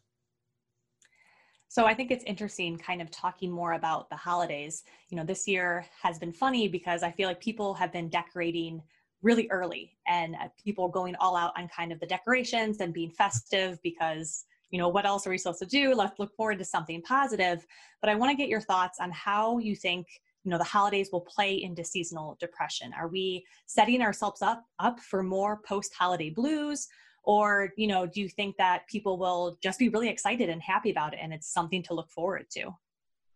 So 1.73 1.87
I 1.87 1.95
think 1.95 2.11
it's 2.11 2.25
interesting 2.25 2.77
kind 2.77 3.01
of 3.01 3.11
talking 3.11 3.51
more 3.51 3.73
about 3.73 4.11
the 4.11 4.15
holidays. 4.15 4.85
You 5.09 5.17
know, 5.17 5.25
this 5.25 5.49
year 5.49 5.87
has 6.03 6.19
been 6.19 6.31
funny 6.31 6.69
because 6.69 7.03
I 7.03 7.11
feel 7.11 7.27
like 7.27 7.41
people 7.41 7.73
have 7.73 7.91
been 7.91 8.11
decorating 8.11 8.83
really 9.23 9.49
early 9.51 9.97
and 10.07 10.35
uh, 10.35 10.49
people 10.63 10.87
going 10.87 11.17
all 11.17 11.35
out 11.35 11.55
on 11.57 11.71
kind 11.75 11.91
of 11.91 11.99
the 11.99 12.05
decorations 12.05 12.81
and 12.81 12.93
being 12.93 13.11
festive 13.11 13.79
because 13.83 14.45
you 14.69 14.79
know 14.79 14.89
what 14.89 15.07
else 15.07 15.27
are 15.27 15.31
we 15.31 15.39
supposed 15.39 15.61
to 15.61 15.67
do? 15.67 15.95
Let's 15.95 16.19
look 16.19 16.37
forward 16.37 16.59
to 16.59 16.65
something 16.67 17.01
positive. 17.01 17.65
But 18.03 18.11
i 18.11 18.17
want 18.17 18.31
to 18.31 18.37
get 18.37 18.51
your 18.51 18.61
thoughts 18.61 18.99
on 19.01 19.11
how 19.11 19.57
you 19.57 19.75
think 19.75 20.07
you 20.45 20.51
know 20.51 20.59
the 20.59 20.65
holidays 20.65 21.09
will 21.11 21.23
play 21.23 21.63
into 21.63 21.85
seasonal 21.85 22.37
depression. 22.39 22.93
Are 22.93 23.09
we 23.09 23.47
setting 23.65 24.03
ourselves 24.03 24.43
up 24.43 24.63
up 24.79 25.01
for 25.01 25.23
more 25.23 25.61
post 25.65 25.95
holiday 25.99 26.29
blues 26.29 26.87
or 27.25 27.73
you 27.77 27.87
know 27.87 28.07
do 28.07 28.21
you 28.21 28.29
think 28.29 28.57
that 28.57 28.87
people 28.89 29.19
will 29.19 29.59
just 29.63 29.79
be 29.79 29.89
really 29.89 30.09
excited 30.09 30.49
and 30.49 30.61
happy 30.63 30.91
about 30.91 31.15
it 31.15 31.21
and 31.23 31.33
it's 31.33 31.53
something 31.53 31.83
to 31.85 31.95
look 31.95 32.11
forward 32.11 32.47
to? 32.51 32.71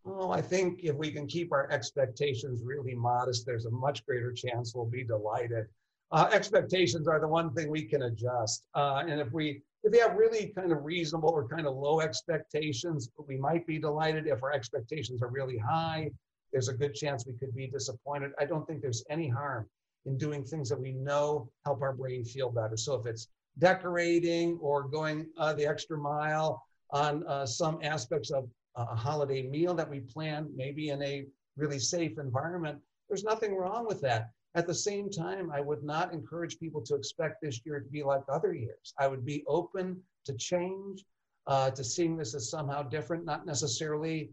Well 0.05 0.33
i 0.33 0.41
think 0.41 0.81
if 0.83 0.95
we 0.97 1.11
can 1.11 1.27
keep 1.27 1.53
our 1.53 1.71
expectations 1.71 2.63
really 2.65 2.95
modest 2.95 3.47
there's 3.47 3.67
a 3.67 3.71
much 3.71 4.05
greater 4.07 4.33
chance 4.33 4.75
we'll 4.75 4.87
be 4.87 5.05
delighted. 5.05 5.67
Uh, 6.13 6.29
expectations 6.33 7.09
are 7.09 7.19
the 7.19 7.27
one 7.27 7.53
thing 7.53 7.69
we 7.69 7.83
can 7.83 8.03
adjust. 8.03 8.69
Uh, 8.77 9.03
and 9.09 9.21
if 9.21 9.33
we 9.33 9.61
if 9.83 9.93
we 9.93 9.99
have 9.99 10.15
really 10.15 10.53
kind 10.57 10.71
of 10.73 10.85
reasonable 10.85 11.31
or 11.31 11.49
kind 11.49 11.67
of 11.67 11.77
low 11.77 12.01
expectations 12.01 13.11
we 13.27 13.37
might 13.37 13.67
be 13.67 13.79
delighted. 13.79 14.27
If 14.27 14.43
our 14.43 14.53
expectations 14.53 15.23
are 15.23 15.29
really 15.29 15.59
high 15.59 16.11
there's 16.53 16.69
a 16.69 16.75
good 16.75 16.95
chance 16.95 17.27
we 17.27 17.35
could 17.35 17.55
be 17.55 17.67
disappointed. 17.67 18.33
I 18.39 18.45
don't 18.45 18.67
think 18.67 18.81
there's 18.81 19.05
any 19.11 19.29
harm 19.29 19.67
in 20.07 20.17
doing 20.17 20.45
things 20.45 20.69
that 20.69 20.81
we 20.81 20.93
know 20.93 21.51
help 21.65 21.83
our 21.83 21.93
brain 21.93 22.25
feel 22.25 22.51
better. 22.51 22.77
So 22.77 22.95
if 22.95 23.07
it's 23.07 23.29
decorating 23.59 24.59
or 24.61 24.85
going 24.85 25.27
uh, 25.39 25.53
the 25.55 25.67
extra 25.67 25.97
mile 25.97 26.63
on 26.91 27.27
uh, 27.27 27.47
some 27.47 27.79
aspects 27.83 28.31
of 28.31 28.49
a 28.77 28.85
holiday 28.85 29.43
meal 29.43 29.75
that 29.75 29.89
we 29.89 30.01
plan, 30.01 30.49
maybe 30.55 30.91
in 30.91 31.03
a 31.03 31.27
really 31.57 31.79
safe 31.79 32.19
environment. 32.19 32.79
There's 33.09 33.25
nothing 33.25 33.55
wrong 33.55 33.87
with 33.87 34.01
that. 34.03 34.31
At 34.55 34.67
the 34.67 34.75
same 34.75 35.11
time, 35.11 35.51
I 35.51 35.61
would 35.61 35.83
not 35.83 36.13
encourage 36.13 36.59
people 36.59 36.81
to 36.83 36.95
expect 36.95 37.43
this 37.43 37.61
year 37.65 37.81
to 37.81 37.89
be 37.89 38.03
like 38.03 38.23
other 38.29 38.55
years. 38.55 38.95
I 38.99 39.07
would 39.07 39.25
be 39.25 39.45
open 39.47 40.01
to 40.25 40.35
change, 40.35 41.05
uh, 41.47 41.71
to 41.71 41.85
seeing 41.85 42.17
this 42.17 42.35
as 42.35 42.51
somehow 42.51 42.83
different, 42.83 43.25
not 43.25 43.47
necessarily 43.47 44.31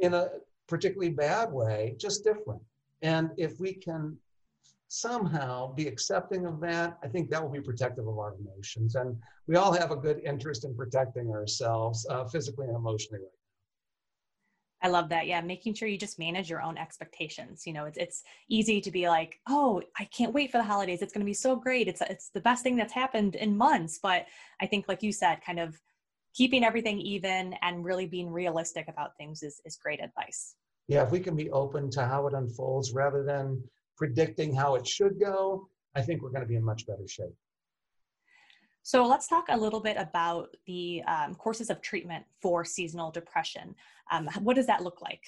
in 0.00 0.14
a 0.14 0.30
particularly 0.68 1.10
bad 1.10 1.52
way, 1.52 1.94
just 1.98 2.24
different. 2.24 2.62
And 3.02 3.30
if 3.36 3.60
we 3.60 3.72
can 3.74 4.16
somehow 4.88 5.72
be 5.74 5.88
accepting 5.88 6.46
of 6.46 6.60
that, 6.60 6.98
I 7.02 7.08
think 7.08 7.30
that 7.30 7.42
will 7.42 7.50
be 7.50 7.60
protective 7.60 8.06
of 8.06 8.18
our 8.18 8.34
emotions. 8.34 8.94
And 8.94 9.16
we 9.46 9.56
all 9.56 9.72
have 9.72 9.90
a 9.90 9.96
good 9.96 10.20
interest 10.24 10.64
in 10.64 10.76
protecting 10.76 11.30
ourselves 11.30 12.06
uh, 12.10 12.24
physically 12.26 12.66
and 12.66 12.76
emotionally 12.76 13.20
right 13.20 13.30
I 14.82 14.88
love 14.88 15.08
that. 15.08 15.26
Yeah, 15.26 15.40
making 15.40 15.74
sure 15.74 15.88
you 15.88 15.98
just 15.98 16.18
manage 16.18 16.50
your 16.50 16.62
own 16.62 16.76
expectations. 16.76 17.66
You 17.66 17.72
know, 17.72 17.86
it's 17.86 17.98
it's 17.98 18.22
easy 18.48 18.80
to 18.82 18.90
be 18.90 19.08
like, 19.08 19.40
"Oh, 19.48 19.82
I 19.98 20.04
can't 20.04 20.34
wait 20.34 20.52
for 20.52 20.58
the 20.58 20.64
holidays. 20.64 21.02
It's 21.02 21.12
going 21.12 21.24
to 21.24 21.26
be 21.26 21.34
so 21.34 21.56
great. 21.56 21.88
It's 21.88 22.02
it's 22.02 22.28
the 22.28 22.40
best 22.40 22.62
thing 22.62 22.76
that's 22.76 22.92
happened 22.92 23.36
in 23.36 23.56
months." 23.56 23.98
But 24.02 24.26
I 24.60 24.66
think 24.66 24.86
like 24.86 25.02
you 25.02 25.12
said, 25.12 25.40
kind 25.44 25.58
of 25.58 25.80
keeping 26.34 26.62
everything 26.62 27.00
even 27.00 27.54
and 27.62 27.84
really 27.84 28.06
being 28.06 28.30
realistic 28.30 28.86
about 28.88 29.16
things 29.16 29.42
is 29.42 29.60
is 29.64 29.76
great 29.76 30.02
advice. 30.02 30.56
Yeah, 30.88 31.02
if 31.02 31.10
we 31.10 31.20
can 31.20 31.36
be 31.36 31.50
open 31.50 31.90
to 31.92 32.06
how 32.06 32.26
it 32.26 32.34
unfolds 32.34 32.92
rather 32.92 33.24
than 33.24 33.62
predicting 33.96 34.54
how 34.54 34.74
it 34.74 34.86
should 34.86 35.18
go, 35.18 35.68
I 35.94 36.02
think 36.02 36.22
we're 36.22 36.30
going 36.30 36.42
to 36.42 36.48
be 36.48 36.56
in 36.56 36.64
much 36.64 36.86
better 36.86 37.06
shape. 37.08 37.34
So 38.82 39.04
let's 39.04 39.26
talk 39.26 39.46
a 39.48 39.56
little 39.56 39.80
bit 39.80 39.96
about 39.98 40.56
the 40.66 41.02
um, 41.08 41.34
courses 41.34 41.70
of 41.70 41.80
treatment 41.80 42.24
for 42.40 42.64
seasonal 42.64 43.10
depression. 43.10 43.74
Um, 44.12 44.28
what 44.42 44.54
does 44.54 44.66
that 44.66 44.82
look 44.84 45.02
like? 45.02 45.24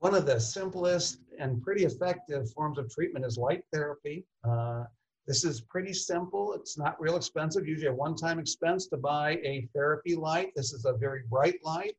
One 0.00 0.14
of 0.14 0.26
the 0.26 0.38
simplest 0.38 1.20
and 1.38 1.62
pretty 1.62 1.84
effective 1.84 2.50
forms 2.52 2.78
of 2.78 2.90
treatment 2.90 3.24
is 3.24 3.38
light 3.38 3.64
therapy. 3.72 4.26
Uh, 4.46 4.84
this 5.26 5.44
is 5.44 5.62
pretty 5.62 5.94
simple. 5.94 6.52
It's 6.52 6.76
not 6.76 7.00
real 7.00 7.16
expensive, 7.16 7.66
usually 7.66 7.88
a 7.88 7.94
one-time 7.94 8.38
expense 8.38 8.88
to 8.88 8.98
buy 8.98 9.36
a 9.42 9.66
therapy 9.72 10.14
light. 10.14 10.52
This 10.54 10.74
is 10.74 10.84
a 10.84 10.92
very 10.92 11.22
bright 11.30 11.60
light, 11.64 11.96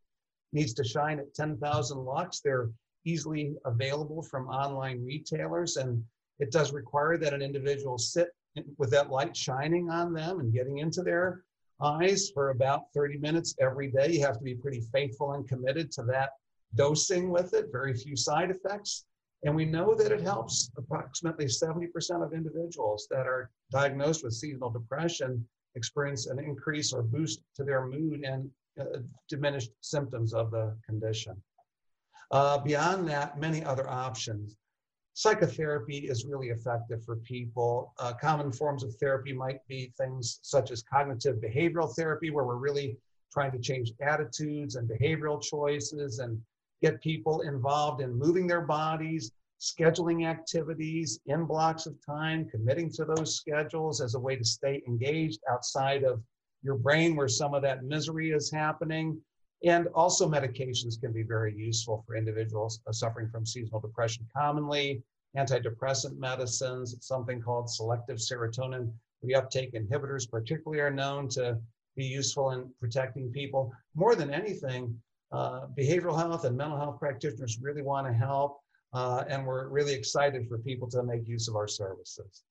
needs 0.53 0.75
to 0.75 0.83
shine 0.83 1.17
at 1.17 1.33
10,000 1.33 1.97
lux. 1.97 2.41
They're 2.41 2.69
easily 3.05 3.55
available 3.65 4.21
from 4.21 4.47
online 4.47 5.03
retailers. 5.03 5.77
And 5.77 6.03
it 6.39 6.51
does 6.51 6.73
require 6.73 7.17
that 7.17 7.33
an 7.33 7.41
individual 7.41 7.97
sit 7.97 8.29
with 8.77 8.89
that 8.91 9.09
light 9.09 9.35
shining 9.35 9.89
on 9.89 10.13
them 10.13 10.39
and 10.39 10.53
getting 10.53 10.79
into 10.79 11.01
their 11.01 11.43
eyes 11.81 12.29
for 12.33 12.49
about 12.49 12.91
30 12.93 13.17
minutes 13.17 13.55
every 13.59 13.89
day. 13.89 14.11
You 14.11 14.21
have 14.21 14.37
to 14.37 14.43
be 14.43 14.55
pretty 14.55 14.81
faithful 14.93 15.33
and 15.33 15.47
committed 15.47 15.91
to 15.93 16.03
that 16.03 16.31
dosing 16.75 17.29
with 17.29 17.53
it, 17.53 17.71
very 17.71 17.93
few 17.93 18.15
side 18.15 18.49
effects. 18.49 19.05
And 19.43 19.55
we 19.55 19.65
know 19.65 19.93
that 19.95 20.11
it 20.11 20.21
helps 20.21 20.71
approximately 20.77 21.45
70% 21.45 21.89
of 22.23 22.33
individuals 22.33 23.07
that 23.11 23.27
are 23.27 23.51
diagnosed 23.71 24.23
with 24.23 24.33
seasonal 24.33 24.69
depression 24.69 25.45
experience 25.75 26.27
an 26.27 26.39
increase 26.39 26.93
or 26.93 27.03
boost 27.03 27.41
to 27.55 27.63
their 27.63 27.85
mood 27.85 28.23
and 28.23 28.49
uh, 28.79 28.99
diminished 29.29 29.71
symptoms 29.81 30.33
of 30.33 30.51
the 30.51 30.75
condition. 30.85 31.35
Uh, 32.31 32.57
beyond 32.57 33.07
that, 33.07 33.39
many 33.39 33.63
other 33.63 33.89
options. 33.89 34.55
Psychotherapy 35.13 36.09
is 36.09 36.25
really 36.25 36.49
effective 36.49 37.03
for 37.05 37.15
people. 37.17 37.93
Uh, 37.99 38.13
common 38.13 38.51
forms 38.51 38.83
of 38.83 38.93
therapy 38.95 39.31
might 39.31 39.65
be 39.67 39.93
things 39.97 40.39
such 40.41 40.71
as 40.71 40.83
cognitive 40.83 41.37
behavioral 41.37 41.95
therapy, 41.95 42.31
where 42.31 42.43
we're 42.43 42.57
really 42.57 42.97
trying 43.31 43.51
to 43.51 43.59
change 43.59 43.93
attitudes 44.01 44.75
and 44.75 44.89
behavioral 44.89 45.41
choices 45.41 46.19
and 46.19 46.41
get 46.81 47.01
people 47.01 47.41
involved 47.41 48.01
in 48.01 48.17
moving 48.17 48.45
their 48.45 48.61
bodies, 48.61 49.31
scheduling 49.61 50.27
activities 50.27 51.19
in 51.27 51.45
blocks 51.45 51.85
of 51.85 51.95
time, 52.05 52.47
committing 52.49 52.91
to 52.91 53.05
those 53.05 53.37
schedules 53.37 54.01
as 54.01 54.15
a 54.15 54.19
way 54.19 54.35
to 54.35 54.43
stay 54.43 54.81
engaged 54.87 55.39
outside 55.49 56.03
of 56.03 56.21
your 56.61 56.75
brain 56.75 57.15
where 57.15 57.27
some 57.27 57.53
of 57.53 57.61
that 57.61 57.83
misery 57.83 58.31
is 58.31 58.51
happening. 58.51 59.17
And 59.63 59.87
also 59.95 60.27
medications 60.27 60.99
can 60.99 61.11
be 61.11 61.23
very 61.23 61.55
useful 61.55 62.03
for 62.05 62.15
individuals 62.15 62.81
suffering 62.91 63.29
from 63.29 63.45
seasonal 63.45 63.79
depression. 63.79 64.27
Commonly, 64.35 65.01
antidepressant 65.37 66.17
medicines, 66.17 66.95
something 67.01 67.41
called 67.41 67.69
selective 67.69 68.17
serotonin 68.17 68.91
reuptake 69.23 69.73
inhibitors 69.73 70.29
particularly 70.29 70.81
are 70.81 70.91
known 70.91 71.27
to 71.29 71.57
be 71.95 72.05
useful 72.05 72.51
in 72.51 72.69
protecting 72.79 73.31
people. 73.31 73.71
More 73.95 74.15
than 74.15 74.33
anything, 74.33 74.99
uh, 75.31 75.67
behavioral 75.77 76.17
health 76.17 76.45
and 76.45 76.55
mental 76.55 76.77
health 76.77 76.99
practitioners 76.99 77.59
really 77.61 77.81
want 77.81 78.07
to 78.07 78.13
help, 78.13 78.59
uh, 78.93 79.23
and 79.27 79.45
we're 79.45 79.67
really 79.69 79.93
excited 79.93 80.47
for 80.47 80.57
people 80.59 80.89
to 80.89 81.03
make 81.03 81.27
use 81.27 81.47
of 81.47 81.55
our 81.55 81.67
services. 81.67 82.43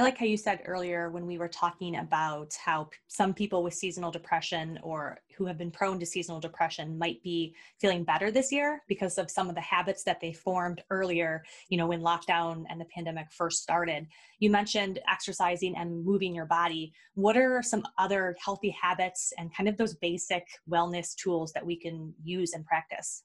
I 0.00 0.02
like 0.02 0.16
how 0.16 0.24
you 0.24 0.38
said 0.38 0.62
earlier 0.64 1.10
when 1.10 1.26
we 1.26 1.36
were 1.36 1.46
talking 1.46 1.96
about 1.96 2.54
how 2.54 2.84
p- 2.84 2.96
some 3.08 3.34
people 3.34 3.62
with 3.62 3.74
seasonal 3.74 4.10
depression 4.10 4.78
or 4.82 5.18
who 5.36 5.44
have 5.44 5.58
been 5.58 5.70
prone 5.70 6.00
to 6.00 6.06
seasonal 6.06 6.40
depression 6.40 6.96
might 6.96 7.22
be 7.22 7.54
feeling 7.78 8.02
better 8.02 8.30
this 8.30 8.50
year 8.50 8.82
because 8.88 9.18
of 9.18 9.30
some 9.30 9.50
of 9.50 9.54
the 9.54 9.60
habits 9.60 10.02
that 10.04 10.18
they 10.18 10.32
formed 10.32 10.82
earlier, 10.88 11.44
you 11.68 11.76
know, 11.76 11.86
when 11.86 12.00
lockdown 12.00 12.64
and 12.70 12.80
the 12.80 12.86
pandemic 12.86 13.30
first 13.30 13.62
started. 13.62 14.06
You 14.38 14.48
mentioned 14.48 15.00
exercising 15.06 15.76
and 15.76 16.02
moving 16.02 16.34
your 16.34 16.46
body. 16.46 16.94
What 17.12 17.36
are 17.36 17.62
some 17.62 17.82
other 17.98 18.34
healthy 18.42 18.70
habits 18.70 19.34
and 19.36 19.54
kind 19.54 19.68
of 19.68 19.76
those 19.76 19.96
basic 19.96 20.46
wellness 20.66 21.14
tools 21.14 21.52
that 21.52 21.66
we 21.66 21.76
can 21.76 22.14
use 22.24 22.54
and 22.54 22.64
practice? 22.64 23.24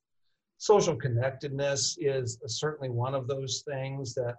Social 0.58 0.98
connectedness 0.98 1.98
is 2.02 2.38
uh, 2.44 2.50
certainly 2.50 2.90
one 2.90 3.16
of 3.16 3.30
those 3.30 3.64
things 3.66 4.14
that 4.16 4.36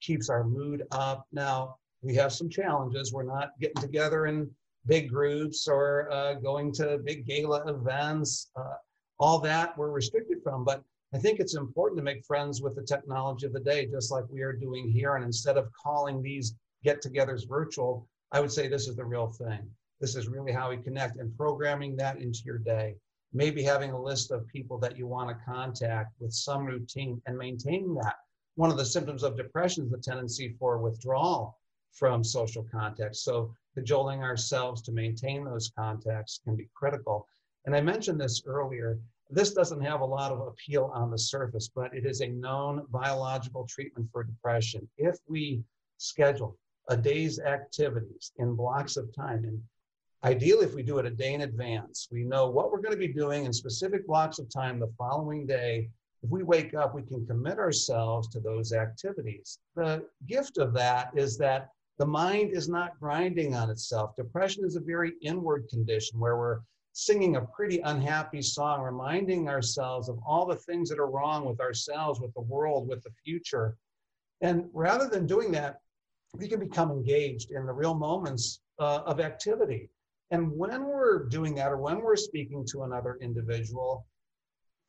keeps 0.00 0.28
our 0.28 0.44
mood 0.44 0.84
up. 0.90 1.26
Now, 1.32 1.76
we 2.02 2.14
have 2.16 2.32
some 2.32 2.48
challenges. 2.48 3.12
We're 3.12 3.24
not 3.24 3.50
getting 3.60 3.82
together 3.82 4.26
in 4.26 4.50
big 4.86 5.08
groups 5.08 5.66
or 5.66 6.10
uh, 6.12 6.34
going 6.34 6.72
to 6.74 6.98
big 7.04 7.26
gala 7.26 7.66
events. 7.66 8.50
Uh, 8.56 8.74
all 9.18 9.38
that 9.40 9.76
we're 9.76 9.90
restricted 9.90 10.38
from. 10.42 10.64
But 10.64 10.82
I 11.14 11.18
think 11.18 11.40
it's 11.40 11.56
important 11.56 11.98
to 11.98 12.04
make 12.04 12.24
friends 12.24 12.60
with 12.62 12.74
the 12.74 12.82
technology 12.82 13.46
of 13.46 13.52
the 13.52 13.60
day, 13.60 13.86
just 13.86 14.10
like 14.10 14.24
we 14.28 14.42
are 14.42 14.52
doing 14.52 14.90
here. 14.90 15.14
And 15.16 15.24
instead 15.24 15.56
of 15.56 15.70
calling 15.72 16.22
these 16.22 16.54
get 16.84 17.02
togethers 17.02 17.48
virtual, 17.48 18.08
I 18.32 18.40
would 18.40 18.52
say 18.52 18.68
this 18.68 18.88
is 18.88 18.96
the 18.96 19.04
real 19.04 19.28
thing. 19.28 19.68
This 20.00 20.14
is 20.14 20.28
really 20.28 20.52
how 20.52 20.70
we 20.70 20.76
connect 20.76 21.16
and 21.18 21.34
programming 21.36 21.96
that 21.96 22.20
into 22.20 22.40
your 22.44 22.58
day. 22.58 22.96
Maybe 23.32 23.62
having 23.62 23.92
a 23.92 24.02
list 24.02 24.30
of 24.30 24.46
people 24.48 24.78
that 24.78 24.96
you 24.96 25.06
want 25.06 25.30
to 25.30 25.44
contact 25.44 26.12
with 26.20 26.32
some 26.32 26.66
routine 26.66 27.20
and 27.26 27.36
maintaining 27.38 27.94
that. 27.94 28.16
One 28.56 28.70
of 28.70 28.78
the 28.78 28.84
symptoms 28.86 29.22
of 29.22 29.36
depression 29.36 29.84
is 29.84 29.90
the 29.90 29.98
tendency 29.98 30.56
for 30.58 30.78
withdrawal 30.78 31.58
from 31.92 32.24
social 32.24 32.64
context. 32.64 33.22
So, 33.22 33.54
cajoling 33.74 34.22
ourselves 34.22 34.80
to 34.82 34.92
maintain 34.92 35.44
those 35.44 35.70
contacts 35.76 36.40
can 36.42 36.56
be 36.56 36.68
critical. 36.74 37.28
And 37.66 37.76
I 37.76 37.82
mentioned 37.82 38.18
this 38.18 38.42
earlier. 38.46 38.98
This 39.28 39.52
doesn't 39.52 39.82
have 39.82 40.00
a 40.00 40.06
lot 40.06 40.32
of 40.32 40.40
appeal 40.40 40.90
on 40.94 41.10
the 41.10 41.18
surface, 41.18 41.68
but 41.68 41.94
it 41.94 42.06
is 42.06 42.22
a 42.22 42.28
known 42.28 42.86
biological 42.88 43.66
treatment 43.66 44.08
for 44.10 44.24
depression. 44.24 44.88
If 44.96 45.18
we 45.28 45.62
schedule 45.98 46.56
a 46.88 46.96
day's 46.96 47.38
activities 47.38 48.32
in 48.38 48.54
blocks 48.54 48.96
of 48.96 49.12
time, 49.14 49.44
and 49.44 49.62
ideally, 50.24 50.64
if 50.64 50.74
we 50.74 50.82
do 50.82 50.98
it 50.98 51.04
a 51.04 51.10
day 51.10 51.34
in 51.34 51.42
advance, 51.42 52.08
we 52.10 52.24
know 52.24 52.48
what 52.48 52.70
we're 52.70 52.80
going 52.80 52.94
to 52.94 53.06
be 53.06 53.12
doing 53.12 53.44
in 53.44 53.52
specific 53.52 54.06
blocks 54.06 54.38
of 54.38 54.48
time 54.48 54.78
the 54.78 54.92
following 54.96 55.46
day. 55.46 55.90
If 56.22 56.30
we 56.30 56.42
wake 56.42 56.74
up, 56.74 56.94
we 56.94 57.02
can 57.02 57.26
commit 57.26 57.58
ourselves 57.58 58.28
to 58.28 58.40
those 58.40 58.72
activities. 58.72 59.58
The 59.74 60.06
gift 60.26 60.58
of 60.58 60.72
that 60.74 61.10
is 61.14 61.36
that 61.38 61.68
the 61.98 62.06
mind 62.06 62.52
is 62.52 62.68
not 62.68 62.98
grinding 63.00 63.54
on 63.54 63.70
itself. 63.70 64.16
Depression 64.16 64.64
is 64.64 64.76
a 64.76 64.80
very 64.80 65.14
inward 65.22 65.68
condition 65.68 66.18
where 66.18 66.36
we're 66.36 66.60
singing 66.92 67.36
a 67.36 67.46
pretty 67.54 67.80
unhappy 67.80 68.42
song, 68.42 68.80
reminding 68.80 69.48
ourselves 69.48 70.08
of 70.08 70.18
all 70.26 70.46
the 70.46 70.56
things 70.56 70.88
that 70.88 70.98
are 70.98 71.10
wrong 71.10 71.44
with 71.44 71.60
ourselves, 71.60 72.20
with 72.20 72.32
the 72.34 72.40
world, 72.40 72.88
with 72.88 73.02
the 73.02 73.10
future. 73.24 73.76
And 74.40 74.64
rather 74.72 75.08
than 75.08 75.26
doing 75.26 75.52
that, 75.52 75.80
we 76.34 76.48
can 76.48 76.60
become 76.60 76.90
engaged 76.90 77.50
in 77.50 77.66
the 77.66 77.72
real 77.72 77.94
moments 77.94 78.60
uh, 78.78 79.00
of 79.06 79.20
activity. 79.20 79.90
And 80.30 80.50
when 80.52 80.84
we're 80.84 81.24
doing 81.28 81.54
that, 81.54 81.70
or 81.70 81.76
when 81.76 82.00
we're 82.00 82.16
speaking 82.16 82.66
to 82.72 82.82
another 82.82 83.18
individual, 83.20 84.06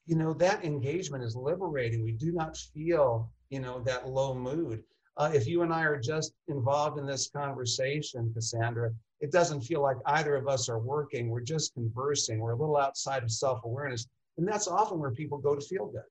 you 0.08 0.16
know, 0.16 0.34
that 0.34 0.64
engagement 0.64 1.24
is 1.24 1.36
liberating. 1.36 2.04
We 2.04 2.14
do 2.14 2.32
not 2.32 2.56
feel, 2.58 3.30
you 3.50 3.60
know, 3.60 3.80
that 3.82 4.08
low 4.08 4.34
mood. 4.34 4.84
Uh, 5.18 5.32
if 5.34 5.48
you 5.48 5.64
and 5.64 5.74
I 5.74 5.82
are 5.82 6.00
just 6.00 6.34
involved 6.48 6.98
in 6.98 7.06
this 7.06 7.30
conversation, 7.30 8.32
Cassandra, 8.34 8.92
it 9.20 9.32
doesn't 9.32 9.62
feel 9.62 9.82
like 9.82 9.98
either 10.06 10.36
of 10.36 10.48
us 10.48 10.70
are 10.70 10.80
working. 10.80 11.30
We're 11.30 11.42
just 11.42 11.74
conversing. 11.74 12.40
We're 12.40 12.52
a 12.52 12.58
little 12.58 12.78
outside 12.78 13.24
of 13.24 13.32
self 13.32 13.60
awareness. 13.66 14.08
And 14.38 14.48
that's 14.48 14.68
often 14.68 15.00
where 15.00 15.12
people 15.12 15.40
go 15.40 15.56
to 15.56 15.62
feel 15.62 15.88
good. 15.88 16.02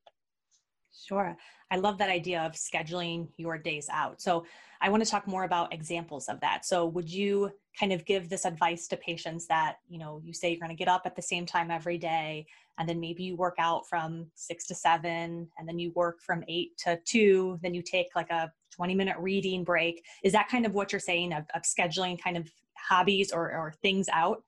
Sure. 1.05 1.37
I 1.71 1.77
love 1.77 1.99
that 1.99 2.11
idea 2.11 2.41
of 2.43 2.53
scheduling 2.53 3.29
your 3.37 3.59
days 3.59 3.89
out. 3.93 4.21
So, 4.21 4.47
I 4.81 4.91
want 4.91 5.03
to 5.03 5.11
talk 5.11 5.27
more 5.27 5.45
about 5.45 5.73
examples 5.73 6.29
of 6.29 6.39
that. 6.41 6.65
So, 6.65 6.87
would 6.87 7.11
you 7.11 7.51
kind 7.79 7.93
of 7.93 8.05
give 8.05 8.29
this 8.29 8.45
advice 8.45 8.87
to 8.89 8.97
patients 8.97 9.47
that, 9.49 9.77
you 9.89 9.99
know, 9.99 10.21
you 10.25 10.33
say 10.33 10.51
you're 10.51 10.61
going 10.61 10.71
to 10.71 10.75
get 10.77 10.89
up 10.89 11.03
at 11.05 11.17
the 11.17 11.23
same 11.23 11.45
time 11.47 11.71
every 11.71 11.99
day, 11.99 12.47
and 12.79 12.89
then 12.89 13.01
maybe 13.01 13.23
you 13.25 13.37
work 13.37 13.57
out 13.59 13.89
from 13.89 14.27
six 14.35 14.67
to 14.69 14.75
seven, 14.75 15.49
and 15.59 15.69
then 15.69 15.79
you 15.79 15.93
work 15.95 16.21
from 16.23 16.45
eight 16.49 16.77
to 16.79 16.99
two, 17.05 17.59
then 17.63 17.75
you 17.75 17.83
take 17.83 18.09
like 18.15 18.31
a 18.31 18.51
20 18.71 18.95
minute 18.95 19.17
reading 19.19 19.65
break? 19.65 20.05
Is 20.23 20.33
that 20.33 20.49
kind 20.49 20.67
of 20.67 20.75
what 20.75 20.93
you're 20.93 21.01
saying 21.01 21.33
of, 21.33 21.45
of 21.55 21.63
scheduling 21.63 22.21
kind 22.21 22.37
of 22.37 22.51
hobbies 22.77 23.33
or, 23.33 23.53
or 23.53 23.75
things 23.83 24.09
out? 24.13 24.43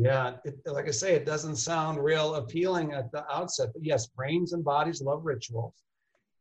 Yeah, 0.00 0.34
it, 0.44 0.60
like 0.64 0.86
I 0.86 0.92
say, 0.92 1.14
it 1.16 1.26
doesn't 1.26 1.56
sound 1.56 1.98
real 1.98 2.36
appealing 2.36 2.92
at 2.92 3.10
the 3.10 3.24
outset, 3.34 3.70
but 3.72 3.84
yes, 3.84 4.06
brains 4.06 4.52
and 4.52 4.64
bodies 4.64 5.02
love 5.02 5.24
rituals. 5.24 5.74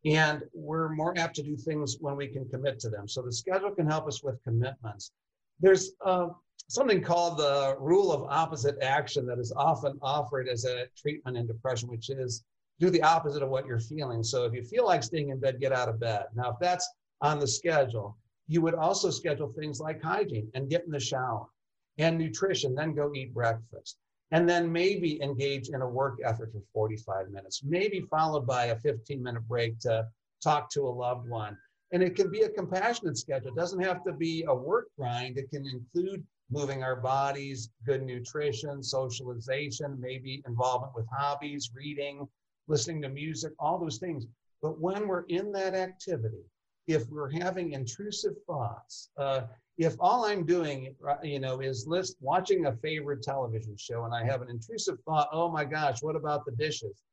And 0.06 0.44
we're 0.54 0.90
more 0.90 1.18
apt 1.18 1.36
to 1.38 1.44
do 1.44 1.58
things 1.58 1.98
when 2.00 2.16
we 2.16 2.28
can 2.28 2.48
commit 2.48 2.80
to 2.82 2.90
them. 2.90 3.08
So 3.08 3.24
the 3.24 3.32
schedule 3.32 3.72
can 3.72 3.88
help 3.88 4.08
us 4.08 4.22
with 4.22 4.42
commitments. 4.44 5.12
There's 5.60 5.94
uh, 6.06 6.28
something 6.68 7.02
called 7.02 7.40
the 7.40 7.76
rule 7.80 8.12
of 8.12 8.30
opposite 8.30 8.78
action 8.84 9.26
that 9.26 9.40
is 9.40 9.52
often 9.58 9.98
offered 10.04 10.48
as 10.48 10.66
a 10.66 10.86
treatment 10.96 11.36
in 11.36 11.48
depression, 11.48 11.90
which 11.90 12.12
is 12.12 12.44
do 12.80 12.92
the 12.92 13.02
opposite 13.02 13.42
of 13.42 13.50
what 13.50 13.66
you're 13.66 13.80
feeling. 13.80 14.22
So 14.22 14.46
if 14.46 14.54
you 14.54 14.62
feel 14.62 14.86
like 14.86 15.02
staying 15.02 15.30
in 15.30 15.40
bed, 15.40 15.60
get 15.60 15.72
out 15.72 15.90
of 15.90 16.00
bed. 16.00 16.26
Now, 16.36 16.52
if 16.52 16.58
that's 16.62 16.88
on 17.22 17.40
the 17.40 17.48
schedule, 17.48 18.16
you 18.48 18.62
would 18.62 18.76
also 18.76 19.10
schedule 19.10 19.52
things 19.52 19.80
like 19.80 20.00
hygiene 20.00 20.52
and 20.54 20.70
get 20.70 20.86
in 20.86 20.92
the 20.92 21.00
shower 21.00 21.48
and 21.98 22.18
nutrition, 22.18 22.76
then 22.76 22.94
go 22.94 23.12
eat 23.14 23.34
breakfast. 23.34 23.98
And 24.32 24.48
then 24.48 24.72
maybe 24.72 25.22
engage 25.22 25.70
in 25.70 25.82
a 25.82 25.88
work 25.88 26.20
effort 26.24 26.52
for 26.52 26.62
45 26.74 27.30
minutes, 27.30 27.62
maybe 27.64 28.02
followed 28.02 28.46
by 28.46 28.66
a 28.66 28.80
15 28.80 29.24
minute 29.24 29.48
break 29.48 29.80
to 29.80 30.06
talk 30.44 30.70
to 30.72 30.82
a 30.82 30.90
loved 30.90 31.30
one. 31.30 31.58
And 31.94 32.04
it 32.04 32.16
can 32.16 32.30
be 32.30 32.42
a 32.42 32.50
compassionate 32.50 33.18
schedule. 33.18 33.50
It 33.50 33.56
doesn't 33.56 33.82
have 33.82 34.04
to 34.04 34.12
be 34.12 34.44
a 34.48 34.54
work 34.54 34.88
grind. 34.98 35.38
It 35.38 35.50
can 35.50 35.66
include 35.66 36.26
moving 36.50 36.84
our 36.84 36.98
bodies, 36.98 37.70
good 37.86 38.04
nutrition, 38.04 38.84
socialization, 38.84 39.98
maybe 40.00 40.44
involvement 40.46 40.94
with 40.96 41.06
hobbies, 41.12 41.72
reading, 41.74 42.28
listening 42.68 43.02
to 43.02 43.10
music, 43.10 43.54
all 43.60 43.78
those 43.80 43.98
things. 43.98 44.26
But 44.62 44.80
when 44.80 45.08
we're 45.08 45.26
in 45.26 45.52
that 45.54 45.74
activity, 45.74 46.44
if 46.88 47.08
we're 47.10 47.30
having 47.30 47.74
intrusive 47.74 48.36
thoughts, 48.46 49.10
uh, 49.18 49.42
if 49.78 49.96
all 50.00 50.26
I'm 50.26 50.46
doing, 50.46 50.96
you 51.22 51.40
know, 51.40 51.60
is 51.60 51.86
list 51.88 52.18
watching 52.20 52.66
a 52.66 52.76
favorite 52.78 53.22
television 53.22 53.76
show 53.78 54.06
and 54.06 54.14
I 54.14 54.26
have 54.26 54.42
an 54.42 54.50
intrusive 54.50 54.98
thought, 55.06 55.30
oh 55.32 55.52
my 55.52 55.66
gosh, 55.66 56.02
what 56.02 56.16
about 56.16 56.46
the 56.46 56.52
dishes? 56.54 57.04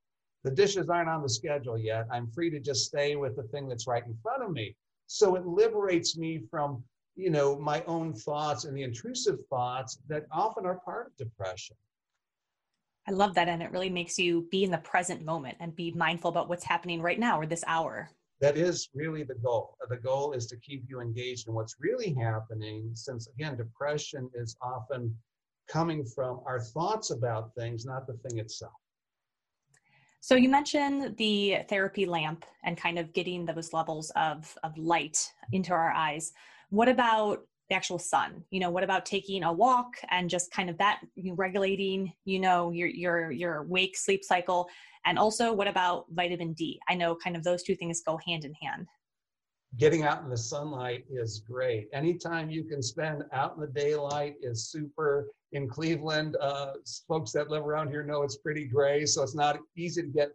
The 0.44 0.50
dishes 0.50 0.88
aren't 0.88 1.10
on 1.10 1.22
the 1.22 1.28
schedule 1.28 1.78
yet. 1.78 2.06
I'm 2.10 2.30
free 2.30 2.50
to 2.50 2.60
just 2.60 2.86
stay 2.86 3.16
with 3.16 3.36
the 3.36 3.42
thing 3.44 3.68
that's 3.68 3.86
right 3.86 4.04
in 4.04 4.16
front 4.22 4.42
of 4.42 4.50
me. 4.50 4.74
So 5.06 5.34
it 5.36 5.46
liberates 5.46 6.16
me 6.16 6.42
from, 6.50 6.82
you 7.16 7.30
know, 7.30 7.58
my 7.58 7.82
own 7.86 8.14
thoughts 8.14 8.64
and 8.64 8.76
the 8.76 8.82
intrusive 8.82 9.38
thoughts 9.50 9.98
that 10.08 10.24
often 10.32 10.64
are 10.64 10.80
part 10.84 11.08
of 11.08 11.16
depression. 11.16 11.76
I 13.06 13.12
love 13.12 13.34
that. 13.34 13.48
And 13.48 13.62
it 13.62 13.72
really 13.72 13.90
makes 13.90 14.18
you 14.18 14.48
be 14.50 14.64
in 14.64 14.70
the 14.70 14.78
present 14.78 15.22
moment 15.22 15.58
and 15.60 15.76
be 15.76 15.92
mindful 15.92 16.30
about 16.30 16.48
what's 16.48 16.64
happening 16.64 17.02
right 17.02 17.18
now 17.18 17.38
or 17.38 17.44
this 17.44 17.64
hour 17.66 18.10
that 18.40 18.56
is 18.56 18.88
really 18.94 19.22
the 19.22 19.34
goal. 19.34 19.76
Uh, 19.82 19.86
the 19.88 19.96
goal 19.96 20.32
is 20.32 20.46
to 20.48 20.56
keep 20.56 20.84
you 20.88 21.00
engaged 21.00 21.48
in 21.48 21.54
what's 21.54 21.76
really 21.80 22.12
happening, 22.14 22.90
since 22.94 23.28
again, 23.28 23.56
depression 23.56 24.28
is 24.34 24.56
often 24.60 25.14
coming 25.68 26.04
from 26.04 26.40
our 26.46 26.60
thoughts 26.60 27.10
about 27.10 27.54
things, 27.54 27.86
not 27.86 28.06
the 28.06 28.14
thing 28.14 28.38
itself. 28.38 28.72
So 30.20 30.36
you 30.36 30.48
mentioned 30.48 31.16
the 31.18 31.58
therapy 31.68 32.06
lamp 32.06 32.44
and 32.64 32.76
kind 32.76 32.98
of 32.98 33.12
getting 33.12 33.44
those 33.44 33.72
levels 33.72 34.10
of, 34.16 34.56
of 34.62 34.76
light 34.78 35.30
into 35.52 35.72
our 35.72 35.92
eyes. 35.92 36.32
What 36.70 36.88
about 36.88 37.40
the 37.68 37.74
actual 37.74 37.98
sun? 37.98 38.44
You 38.50 38.60
know, 38.60 38.70
what 38.70 38.84
about 38.84 39.06
taking 39.06 39.42
a 39.42 39.52
walk 39.52 39.88
and 40.10 40.28
just 40.28 40.50
kind 40.50 40.68
of 40.68 40.78
that 40.78 41.00
regulating, 41.32 42.12
you 42.24 42.40
know, 42.40 42.70
your 42.70 42.88
your 42.88 43.30
your 43.30 43.62
wake 43.64 43.96
sleep 43.96 44.24
cycle 44.24 44.68
and 45.06 45.18
also, 45.18 45.52
what 45.52 45.68
about 45.68 46.06
vitamin 46.10 46.54
D? 46.54 46.80
I 46.88 46.94
know 46.94 47.14
kind 47.14 47.36
of 47.36 47.44
those 47.44 47.62
two 47.62 47.76
things 47.76 48.02
go 48.02 48.18
hand 48.26 48.44
in 48.44 48.54
hand. 48.54 48.86
Getting 49.76 50.04
out 50.04 50.22
in 50.22 50.30
the 50.30 50.36
sunlight 50.36 51.04
is 51.10 51.40
great. 51.40 51.88
Anytime 51.92 52.48
you 52.48 52.64
can 52.64 52.80
spend 52.80 53.24
out 53.32 53.54
in 53.56 53.60
the 53.60 53.66
daylight 53.66 54.36
is 54.40 54.68
super. 54.68 55.28
In 55.52 55.68
Cleveland, 55.68 56.36
uh, 56.40 56.74
folks 57.06 57.32
that 57.32 57.48
live 57.48 57.64
around 57.64 57.88
here 57.88 58.02
know 58.02 58.22
it's 58.22 58.38
pretty 58.38 58.64
gray, 58.64 59.04
so 59.06 59.22
it's 59.22 59.34
not 59.34 59.58
easy 59.76 60.02
to 60.02 60.08
get 60.08 60.30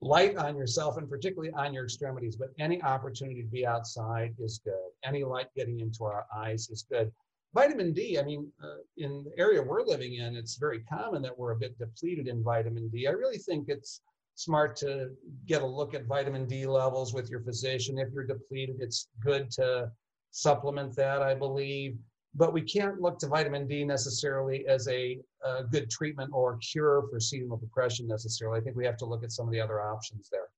light 0.00 0.36
on 0.36 0.56
yourself 0.56 0.96
and 0.96 1.08
particularly 1.08 1.52
on 1.54 1.72
your 1.72 1.84
extremities. 1.84 2.36
But 2.36 2.50
any 2.58 2.82
opportunity 2.82 3.42
to 3.42 3.48
be 3.48 3.66
outside 3.66 4.34
is 4.38 4.60
good. 4.64 4.90
Any 5.04 5.24
light 5.24 5.48
getting 5.56 5.80
into 5.80 6.04
our 6.04 6.26
eyes 6.34 6.68
is 6.70 6.84
good. 6.90 7.10
Vitamin 7.54 7.92
D, 7.92 8.18
I 8.18 8.22
mean, 8.22 8.50
uh, 8.62 8.78
in 8.96 9.24
the 9.24 9.30
area 9.38 9.62
we're 9.62 9.82
living 9.82 10.14
in, 10.14 10.34
it's 10.34 10.56
very 10.56 10.80
common 10.80 11.22
that 11.22 11.38
we're 11.38 11.52
a 11.52 11.56
bit 11.56 11.78
depleted 11.78 12.26
in 12.26 12.42
vitamin 12.42 12.88
D. 12.88 13.06
I 13.06 13.12
really 13.12 13.38
think 13.38 13.68
it's 13.68 14.00
smart 14.34 14.74
to 14.76 15.10
get 15.46 15.62
a 15.62 15.66
look 15.66 15.94
at 15.94 16.06
vitamin 16.06 16.46
D 16.46 16.66
levels 16.66 17.14
with 17.14 17.30
your 17.30 17.40
physician. 17.40 17.96
If 17.98 18.08
you're 18.12 18.26
depleted, 18.26 18.76
it's 18.80 19.08
good 19.22 19.50
to 19.52 19.90
supplement 20.32 20.96
that, 20.96 21.22
I 21.22 21.34
believe. 21.34 21.96
But 22.34 22.52
we 22.52 22.62
can't 22.62 23.00
look 23.00 23.20
to 23.20 23.28
vitamin 23.28 23.68
D 23.68 23.84
necessarily 23.84 24.66
as 24.66 24.88
a, 24.88 25.20
a 25.44 25.64
good 25.64 25.90
treatment 25.90 26.30
or 26.32 26.58
cure 26.58 27.04
for 27.10 27.20
seasonal 27.20 27.56
depression 27.56 28.08
necessarily. 28.08 28.60
I 28.60 28.62
think 28.62 28.76
we 28.76 28.86
have 28.86 28.96
to 28.98 29.04
look 29.04 29.22
at 29.24 29.32
some 29.32 29.46
of 29.46 29.52
the 29.52 29.60
other 29.60 29.80
options 29.80 30.28
there. 30.30 30.48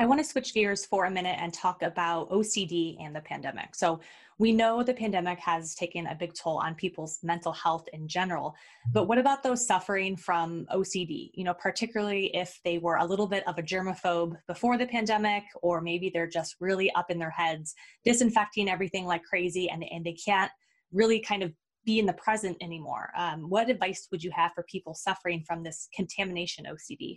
I 0.00 0.06
want 0.06 0.20
to 0.20 0.24
switch 0.24 0.54
gears 0.54 0.86
for 0.86 1.06
a 1.06 1.10
minute 1.10 1.36
and 1.40 1.52
talk 1.52 1.82
about 1.82 2.30
OCD 2.30 2.96
and 3.00 3.14
the 3.14 3.20
pandemic. 3.20 3.74
So, 3.74 4.00
we 4.38 4.52
know 4.52 4.84
the 4.84 4.94
pandemic 4.94 5.40
has 5.40 5.74
taken 5.74 6.06
a 6.06 6.14
big 6.14 6.32
toll 6.32 6.58
on 6.58 6.76
people's 6.76 7.18
mental 7.24 7.52
health 7.52 7.88
in 7.92 8.06
general, 8.06 8.50
mm-hmm. 8.50 8.92
but 8.92 9.08
what 9.08 9.18
about 9.18 9.42
those 9.42 9.66
suffering 9.66 10.16
from 10.16 10.64
OCD? 10.72 11.30
You 11.34 11.44
know, 11.44 11.54
particularly 11.54 12.26
if 12.36 12.60
they 12.64 12.78
were 12.78 12.96
a 12.96 13.04
little 13.04 13.26
bit 13.26 13.46
of 13.48 13.58
a 13.58 13.62
germaphobe 13.62 14.36
before 14.46 14.78
the 14.78 14.86
pandemic, 14.86 15.42
or 15.60 15.80
maybe 15.80 16.08
they're 16.08 16.28
just 16.28 16.54
really 16.60 16.92
up 16.92 17.10
in 17.10 17.18
their 17.18 17.30
heads, 17.30 17.74
disinfecting 18.04 18.70
everything 18.70 19.06
like 19.06 19.24
crazy, 19.24 19.68
and, 19.68 19.84
and 19.90 20.06
they 20.06 20.14
can't 20.14 20.52
really 20.92 21.18
kind 21.18 21.42
of 21.42 21.52
be 21.84 21.98
in 21.98 22.06
the 22.06 22.12
present 22.14 22.56
anymore. 22.60 23.10
Um, 23.16 23.48
what 23.48 23.70
advice 23.70 24.08
would 24.10 24.22
you 24.22 24.30
have 24.32 24.52
for 24.54 24.64
people 24.64 24.94
suffering 24.94 25.42
from 25.46 25.62
this 25.62 25.88
contamination 25.94 26.66
OCD? 26.66 27.16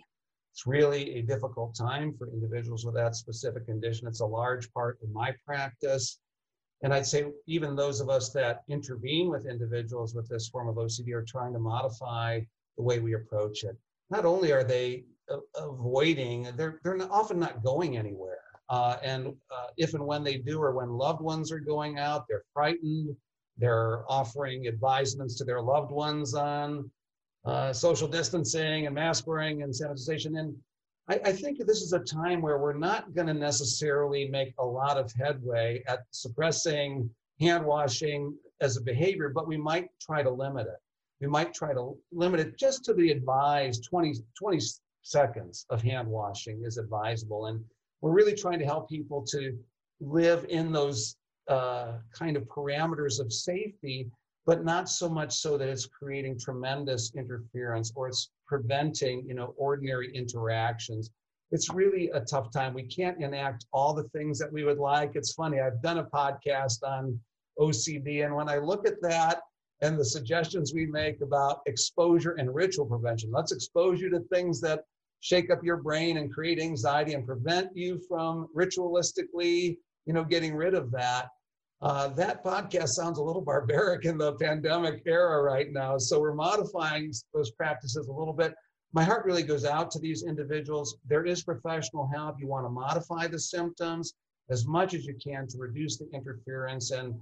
It's 0.52 0.66
really 0.66 1.18
a 1.18 1.22
difficult 1.22 1.74
time 1.74 2.14
for 2.18 2.28
individuals 2.28 2.84
with 2.84 2.94
that 2.94 3.16
specific 3.16 3.66
condition. 3.66 4.06
It's 4.06 4.20
a 4.20 4.26
large 4.26 4.70
part 4.72 4.98
of 5.02 5.10
my 5.10 5.34
practice. 5.46 6.18
And 6.82 6.92
I'd 6.92 7.06
say 7.06 7.26
even 7.46 7.76
those 7.76 8.00
of 8.00 8.10
us 8.10 8.30
that 8.30 8.62
intervene 8.68 9.30
with 9.30 9.46
individuals 9.46 10.14
with 10.14 10.28
this 10.28 10.48
form 10.48 10.68
of 10.68 10.76
OCD 10.76 11.12
are 11.12 11.24
trying 11.24 11.52
to 11.54 11.58
modify 11.58 12.40
the 12.76 12.82
way 12.82 12.98
we 12.98 13.14
approach 13.14 13.64
it. 13.64 13.76
Not 14.10 14.24
only 14.24 14.52
are 14.52 14.64
they 14.64 15.04
avoiding, 15.56 16.48
they're, 16.56 16.80
they're 16.82 17.00
often 17.10 17.38
not 17.38 17.62
going 17.62 17.96
anywhere. 17.96 18.38
Uh, 18.68 18.96
and 19.02 19.28
uh, 19.50 19.66
if 19.76 19.94
and 19.94 20.04
when 20.06 20.24
they 20.24 20.38
do, 20.38 20.60
or 20.60 20.72
when 20.72 20.90
loved 20.90 21.20
ones 21.20 21.52
are 21.52 21.60
going 21.60 21.98
out, 21.98 22.24
they're 22.28 22.44
frightened. 22.52 23.14
They're 23.58 24.04
offering 24.10 24.66
advisements 24.66 25.36
to 25.38 25.44
their 25.44 25.60
loved 25.60 25.92
ones 25.92 26.34
on 26.34 26.90
uh, 27.44 27.72
social 27.72 28.08
distancing 28.08 28.86
and 28.86 28.94
mask 28.94 29.26
wearing 29.26 29.62
and 29.62 29.72
sanitization. 29.72 30.38
And 30.38 30.56
I, 31.08 31.20
I 31.24 31.32
think 31.32 31.58
this 31.58 31.82
is 31.82 31.92
a 31.92 31.98
time 32.00 32.40
where 32.40 32.58
we're 32.58 32.72
not 32.72 33.14
going 33.14 33.26
to 33.26 33.34
necessarily 33.34 34.28
make 34.28 34.54
a 34.58 34.64
lot 34.64 34.96
of 34.96 35.12
headway 35.12 35.82
at 35.86 36.00
suppressing 36.10 37.10
hand 37.40 37.64
washing 37.64 38.36
as 38.60 38.76
a 38.76 38.82
behavior, 38.82 39.28
but 39.28 39.48
we 39.48 39.56
might 39.56 39.88
try 40.00 40.22
to 40.22 40.30
limit 40.30 40.66
it. 40.66 40.80
We 41.20 41.26
might 41.26 41.54
try 41.54 41.72
to 41.72 41.96
limit 42.12 42.40
it 42.40 42.58
just 42.58 42.84
to 42.84 42.94
the 42.94 43.10
advised 43.10 43.86
20, 43.88 44.14
20 44.38 44.60
seconds 45.02 45.66
of 45.70 45.82
hand 45.82 46.08
washing 46.08 46.62
is 46.64 46.78
advisable. 46.78 47.46
And 47.46 47.64
we're 48.00 48.12
really 48.12 48.34
trying 48.34 48.58
to 48.60 48.64
help 48.64 48.88
people 48.88 49.22
to 49.30 49.56
live 50.00 50.46
in 50.48 50.72
those 50.72 51.16
uh, 51.52 51.98
kind 52.12 52.36
of 52.36 52.44
parameters 52.44 53.20
of 53.20 53.32
safety, 53.32 54.10
but 54.46 54.64
not 54.64 54.88
so 54.88 55.08
much 55.08 55.32
so 55.34 55.58
that 55.58 55.68
it's 55.68 55.86
creating 55.86 56.38
tremendous 56.38 57.12
interference 57.14 57.92
or 57.94 58.08
it's 58.08 58.30
preventing, 58.46 59.24
you 59.26 59.34
know, 59.34 59.54
ordinary 59.56 60.10
interactions. 60.16 61.10
It's 61.50 61.68
really 61.68 62.08
a 62.10 62.20
tough 62.20 62.50
time. 62.50 62.72
We 62.72 62.84
can't 62.84 63.22
enact 63.22 63.66
all 63.72 63.92
the 63.92 64.08
things 64.14 64.38
that 64.38 64.50
we 64.50 64.64
would 64.64 64.78
like. 64.78 65.12
It's 65.14 65.34
funny. 65.34 65.60
I've 65.60 65.82
done 65.82 65.98
a 65.98 66.04
podcast 66.04 66.78
on 66.82 67.20
OCD, 67.60 68.24
and 68.24 68.34
when 68.34 68.48
I 68.48 68.56
look 68.56 68.86
at 68.86 69.02
that 69.02 69.42
and 69.82 69.98
the 69.98 70.04
suggestions 70.04 70.72
we 70.72 70.86
make 70.86 71.20
about 71.20 71.60
exposure 71.66 72.32
and 72.38 72.54
ritual 72.54 72.86
prevention, 72.86 73.30
let's 73.30 73.52
expose 73.52 74.00
you 74.00 74.08
to 74.10 74.20
things 74.32 74.58
that 74.62 74.84
shake 75.20 75.50
up 75.50 75.62
your 75.62 75.76
brain 75.76 76.16
and 76.16 76.32
create 76.32 76.58
anxiety 76.58 77.12
and 77.12 77.26
prevent 77.26 77.76
you 77.76 78.00
from 78.08 78.48
ritualistically, 78.56 79.76
you 80.06 80.14
know, 80.14 80.24
getting 80.24 80.54
rid 80.54 80.74
of 80.74 80.90
that. 80.90 81.28
Uh, 81.82 82.06
that 82.06 82.44
podcast 82.44 82.90
sounds 82.90 83.18
a 83.18 83.22
little 83.22 83.42
barbaric 83.42 84.04
in 84.04 84.16
the 84.16 84.34
pandemic 84.34 85.02
era 85.04 85.42
right 85.42 85.72
now. 85.72 85.98
So 85.98 86.20
we're 86.20 86.32
modifying 86.32 87.12
those 87.34 87.50
practices 87.50 88.06
a 88.06 88.12
little 88.12 88.32
bit. 88.32 88.54
My 88.92 89.02
heart 89.02 89.26
really 89.26 89.42
goes 89.42 89.64
out 89.64 89.90
to 89.92 89.98
these 89.98 90.22
individuals. 90.22 90.96
There 91.08 91.24
is 91.24 91.42
professional 91.42 92.08
help. 92.14 92.36
You 92.38 92.46
want 92.46 92.66
to 92.66 92.70
modify 92.70 93.26
the 93.26 93.38
symptoms 93.38 94.14
as 94.48 94.64
much 94.64 94.94
as 94.94 95.06
you 95.06 95.14
can 95.14 95.48
to 95.48 95.58
reduce 95.58 95.98
the 95.98 96.08
interference. 96.12 96.92
And 96.92 97.20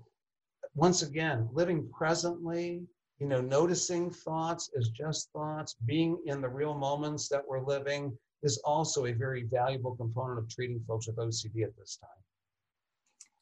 once 0.74 1.00
again, 1.02 1.48
living 1.52 1.88
presently, 1.96 2.82
you 3.18 3.28
know, 3.28 3.40
noticing 3.40 4.10
thoughts 4.10 4.68
as 4.76 4.90
just 4.90 5.30
thoughts, 5.32 5.74
being 5.86 6.18
in 6.26 6.42
the 6.42 6.48
real 6.50 6.74
moments 6.74 7.28
that 7.28 7.46
we're 7.48 7.64
living 7.64 8.14
is 8.42 8.58
also 8.58 9.06
a 9.06 9.12
very 9.12 9.44
valuable 9.44 9.96
component 9.96 10.38
of 10.38 10.50
treating 10.50 10.84
folks 10.86 11.06
with 11.06 11.16
OCD 11.16 11.62
at 11.62 11.74
this 11.78 11.96
time. 11.96 12.10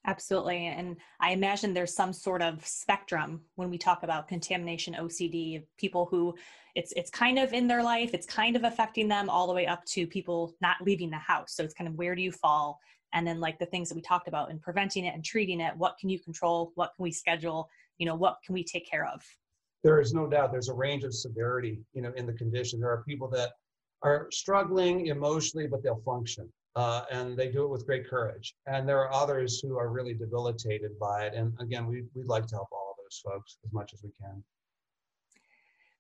Absolutely. 0.06 0.66
And 0.66 0.96
I 1.20 1.32
imagine 1.32 1.74
there's 1.74 1.94
some 1.94 2.12
sort 2.12 2.40
of 2.40 2.64
spectrum 2.66 3.42
when 3.56 3.68
we 3.68 3.76
talk 3.76 4.04
about 4.04 4.28
contamination 4.28 4.94
OCD, 4.94 5.64
people 5.76 6.06
who 6.10 6.34
it's 6.74 6.92
it's 6.96 7.10
kind 7.10 7.38
of 7.38 7.52
in 7.52 7.66
their 7.66 7.82
life, 7.82 8.14
it's 8.14 8.26
kind 8.26 8.56
of 8.56 8.64
affecting 8.64 9.08
them 9.08 9.28
all 9.28 9.46
the 9.46 9.52
way 9.52 9.66
up 9.66 9.84
to 9.86 10.06
people 10.06 10.54
not 10.60 10.76
leaving 10.80 11.10
the 11.10 11.16
house. 11.16 11.54
So 11.54 11.64
it's 11.64 11.74
kind 11.74 11.88
of 11.88 11.94
where 11.94 12.14
do 12.14 12.22
you 12.22 12.32
fall? 12.32 12.78
And 13.12 13.26
then 13.26 13.40
like 13.40 13.58
the 13.58 13.66
things 13.66 13.88
that 13.88 13.96
we 13.96 14.02
talked 14.02 14.28
about 14.28 14.50
in 14.50 14.58
preventing 14.58 15.04
it 15.04 15.14
and 15.14 15.24
treating 15.24 15.60
it, 15.60 15.76
what 15.76 15.96
can 15.98 16.08
you 16.08 16.20
control? 16.20 16.72
What 16.74 16.92
can 16.96 17.02
we 17.02 17.12
schedule? 17.12 17.68
You 17.98 18.06
know, 18.06 18.14
what 18.14 18.38
can 18.44 18.54
we 18.54 18.64
take 18.64 18.88
care 18.88 19.06
of? 19.06 19.22
there 19.84 20.00
is 20.00 20.12
no 20.12 20.26
doubt 20.26 20.50
there's 20.50 20.68
a 20.68 20.74
range 20.74 21.04
of 21.04 21.14
severity, 21.14 21.80
you 21.92 22.02
know, 22.02 22.12
in 22.16 22.26
the 22.26 22.32
condition. 22.32 22.80
There 22.80 22.90
are 22.90 23.04
people 23.06 23.28
that 23.30 23.52
are 24.02 24.28
struggling 24.32 25.06
emotionally, 25.06 25.66
but 25.66 25.82
they'll 25.82 26.02
function. 26.04 26.52
Uh, 26.78 27.02
and 27.10 27.36
they 27.36 27.48
do 27.48 27.64
it 27.64 27.70
with 27.70 27.84
great 27.84 28.08
courage. 28.08 28.54
And 28.66 28.88
there 28.88 29.00
are 29.00 29.12
others 29.12 29.58
who 29.60 29.76
are 29.76 29.88
really 29.88 30.14
debilitated 30.14 30.96
by 31.00 31.24
it. 31.24 31.34
And 31.34 31.52
again, 31.58 31.88
we, 31.88 32.04
we'd 32.14 32.28
like 32.28 32.46
to 32.46 32.54
help 32.54 32.68
all 32.70 32.94
of 32.96 33.04
those 33.04 33.20
folks 33.24 33.58
as 33.66 33.72
much 33.72 33.92
as 33.92 34.04
we 34.04 34.10
can. 34.20 34.44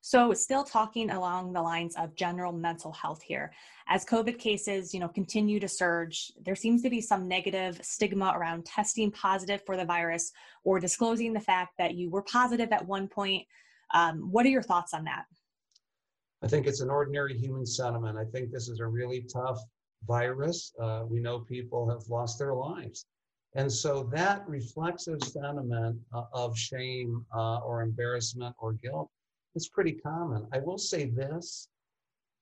So, 0.00 0.32
still 0.32 0.62
talking 0.62 1.10
along 1.10 1.52
the 1.52 1.60
lines 1.60 1.96
of 1.96 2.14
general 2.14 2.52
mental 2.52 2.92
health 2.92 3.20
here. 3.20 3.52
As 3.88 4.04
COVID 4.04 4.38
cases, 4.38 4.94
you 4.94 5.00
know, 5.00 5.08
continue 5.08 5.58
to 5.58 5.66
surge, 5.66 6.30
there 6.44 6.54
seems 6.54 6.80
to 6.82 6.90
be 6.90 7.00
some 7.00 7.26
negative 7.26 7.80
stigma 7.82 8.32
around 8.36 8.64
testing 8.64 9.10
positive 9.10 9.60
for 9.66 9.76
the 9.76 9.84
virus 9.84 10.30
or 10.62 10.78
disclosing 10.78 11.32
the 11.32 11.40
fact 11.40 11.72
that 11.78 11.96
you 11.96 12.08
were 12.08 12.22
positive 12.22 12.70
at 12.70 12.86
one 12.86 13.08
point 13.08 13.44
um, 13.94 14.30
what 14.30 14.46
are 14.46 14.50
your 14.50 14.62
thoughts 14.62 14.94
on 14.94 15.02
that? 15.04 15.24
I 16.42 16.46
think 16.46 16.68
it's 16.68 16.80
an 16.80 16.90
ordinary 16.90 17.36
human 17.36 17.66
sentiment. 17.66 18.16
I 18.16 18.24
think 18.24 18.52
this 18.52 18.68
is 18.68 18.78
a 18.78 18.86
really 18.86 19.26
tough 19.32 19.58
virus. 20.06 20.72
Uh, 20.80 21.04
we 21.08 21.20
know 21.20 21.40
people 21.40 21.88
have 21.88 22.08
lost 22.08 22.38
their 22.38 22.54
lives. 22.54 23.06
And 23.54 23.70
so 23.70 24.08
that 24.12 24.48
reflexive 24.48 25.22
sentiment 25.22 25.98
uh, 26.12 26.24
of 26.32 26.56
shame 26.56 27.24
uh, 27.34 27.58
or 27.58 27.82
embarrassment 27.82 28.54
or 28.58 28.74
guilt 28.74 29.10
is 29.54 29.68
pretty 29.68 29.92
common. 29.92 30.46
I 30.52 30.58
will 30.58 30.78
say 30.78 31.06
this 31.06 31.68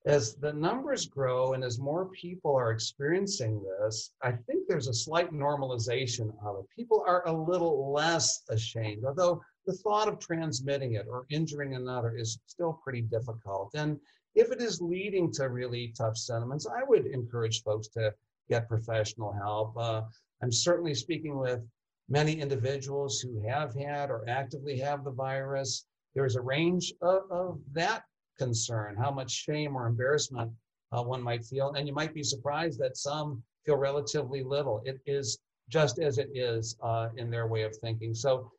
as 0.05 0.35
the 0.35 0.53
numbers 0.53 1.05
grow 1.05 1.53
and 1.53 1.63
as 1.63 1.79
more 1.79 2.05
people 2.05 2.55
are 2.55 2.71
experiencing 2.71 3.61
this, 3.63 4.13
I 4.21 4.31
think 4.31 4.67
there's 4.67 4.87
a 4.87 4.93
slight 4.93 5.33
normalization 5.33 6.31
of 6.45 6.59
it. 6.59 6.65
People 6.73 7.03
are 7.05 7.27
a 7.27 7.31
little 7.31 7.91
less 7.91 8.43
ashamed, 8.49 9.03
although 9.05 9.41
the 9.65 9.73
thought 9.73 10.07
of 10.07 10.19
transmitting 10.19 10.93
it 10.93 11.07
or 11.09 11.25
injuring 11.29 11.75
another 11.75 12.15
is 12.15 12.39
still 12.45 12.79
pretty 12.81 13.01
difficult. 13.01 13.71
And 13.73 13.99
if 14.37 14.51
it 14.51 14.61
is 14.61 14.81
leading 14.81 15.31
to 15.33 15.49
really 15.49 15.93
tough 15.97 16.15
sentiments, 16.15 16.67
I 16.67 16.83
would 16.87 17.07
encourage 17.07 17.63
folks 17.63 17.87
to 17.89 18.13
get 18.49 18.69
professional 18.69 19.33
help. 19.33 19.75
Uh, 19.75 20.03
I'm 20.43 20.51
certainly 20.51 20.93
speaking 20.93 21.39
with 21.39 21.59
many 22.07 22.39
individuals 22.39 23.19
who 23.19 23.41
have 23.47 23.73
had 23.73 24.11
or 24.11 24.23
actively 24.29 24.77
have 24.77 25.03
the 25.03 25.11
virus. 25.11 25.87
There's 26.13 26.35
a 26.35 26.41
range 26.41 26.93
of, 27.01 27.23
of 27.31 27.59
that 27.73 28.03
concern, 28.37 28.95
how 28.95 29.09
much 29.09 29.31
shame 29.31 29.75
or 29.75 29.87
embarrassment 29.87 30.51
uh, 30.91 31.01
one 31.01 31.21
might 31.21 31.43
feel. 31.43 31.73
And 31.73 31.87
you 31.87 31.93
might 31.93 32.13
be 32.13 32.23
surprised 32.23 32.79
that 32.79 32.95
some 32.95 33.41
feel 33.65 33.77
relatively 33.77 34.43
little. 34.43 34.83
It 34.85 34.99
is 35.07 35.39
just 35.67 35.99
as 35.99 36.19
it 36.19 36.29
is 36.35 36.77
uh, 36.83 37.09
in 37.17 37.31
their 37.31 37.47
way 37.47 37.63
of 37.63 37.75
thinking. 37.77 38.13
So 38.13 38.51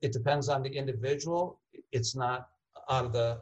it 0.00 0.12
depends 0.12 0.48
on 0.48 0.62
the 0.62 0.70
individual. 0.70 1.60
It's 1.92 2.16
not 2.16 2.48
out 2.88 3.04
of 3.04 3.12
the 3.12 3.40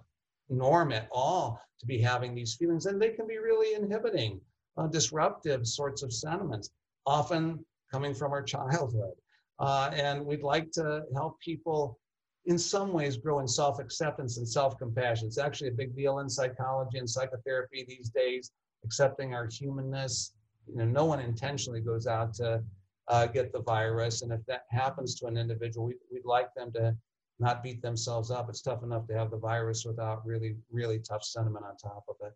norm 0.48 0.92
at 0.92 1.08
all 1.12 1.60
to 1.80 1.86
be 1.86 1.98
having 1.98 2.34
these 2.34 2.54
feelings, 2.54 2.86
and 2.86 3.00
they 3.00 3.10
can 3.10 3.26
be 3.26 3.38
really 3.38 3.74
inhibiting, 3.74 4.40
uh, 4.76 4.86
disruptive 4.86 5.66
sorts 5.66 6.02
of 6.02 6.12
sentiments, 6.12 6.70
often 7.06 7.64
coming 7.90 8.14
from 8.14 8.32
our 8.32 8.42
childhood. 8.54 9.14
Uh, 9.58 9.90
and 9.94 10.24
we'd 10.24 10.42
like 10.42 10.70
to 10.72 11.02
help 11.14 11.38
people 11.40 11.98
in 12.46 12.58
some 12.58 12.92
ways 12.92 13.16
grow 13.16 13.38
in 13.40 13.48
self-acceptance 13.48 14.36
and 14.36 14.46
self-compassion. 14.46 15.26
It's 15.26 15.38
actually 15.38 15.68
a 15.68 15.72
big 15.72 15.96
deal 15.96 16.18
in 16.18 16.28
psychology 16.28 16.98
and 16.98 17.08
psychotherapy 17.08 17.84
these 17.88 18.10
days, 18.10 18.50
accepting 18.84 19.34
our 19.34 19.46
humanness. 19.46 20.34
You 20.66 20.76
know, 20.76 20.84
no 20.84 21.04
one 21.04 21.20
intentionally 21.20 21.80
goes 21.80 22.06
out 22.06 22.34
to 22.34 22.62
uh, 23.08 23.26
get 23.26 23.52
the 23.52 23.62
virus. 23.62 24.22
And 24.22 24.32
if 24.32 24.44
that 24.46 24.64
happens 24.70 25.14
to 25.16 25.26
an 25.26 25.36
individual, 25.36 25.86
we, 25.86 25.94
we'd 26.12 26.24
like 26.24 26.52
them 26.54 26.72
to 26.72 26.94
not 27.38 27.62
beat 27.62 27.82
themselves 27.82 28.30
up. 28.30 28.48
It's 28.48 28.62
tough 28.62 28.82
enough 28.82 29.06
to 29.08 29.14
have 29.14 29.30
the 29.30 29.36
virus 29.36 29.84
without 29.84 30.24
really, 30.26 30.56
really 30.70 30.98
tough 30.98 31.24
sentiment 31.24 31.64
on 31.64 31.76
top 31.76 32.04
of 32.08 32.16
it. 32.24 32.32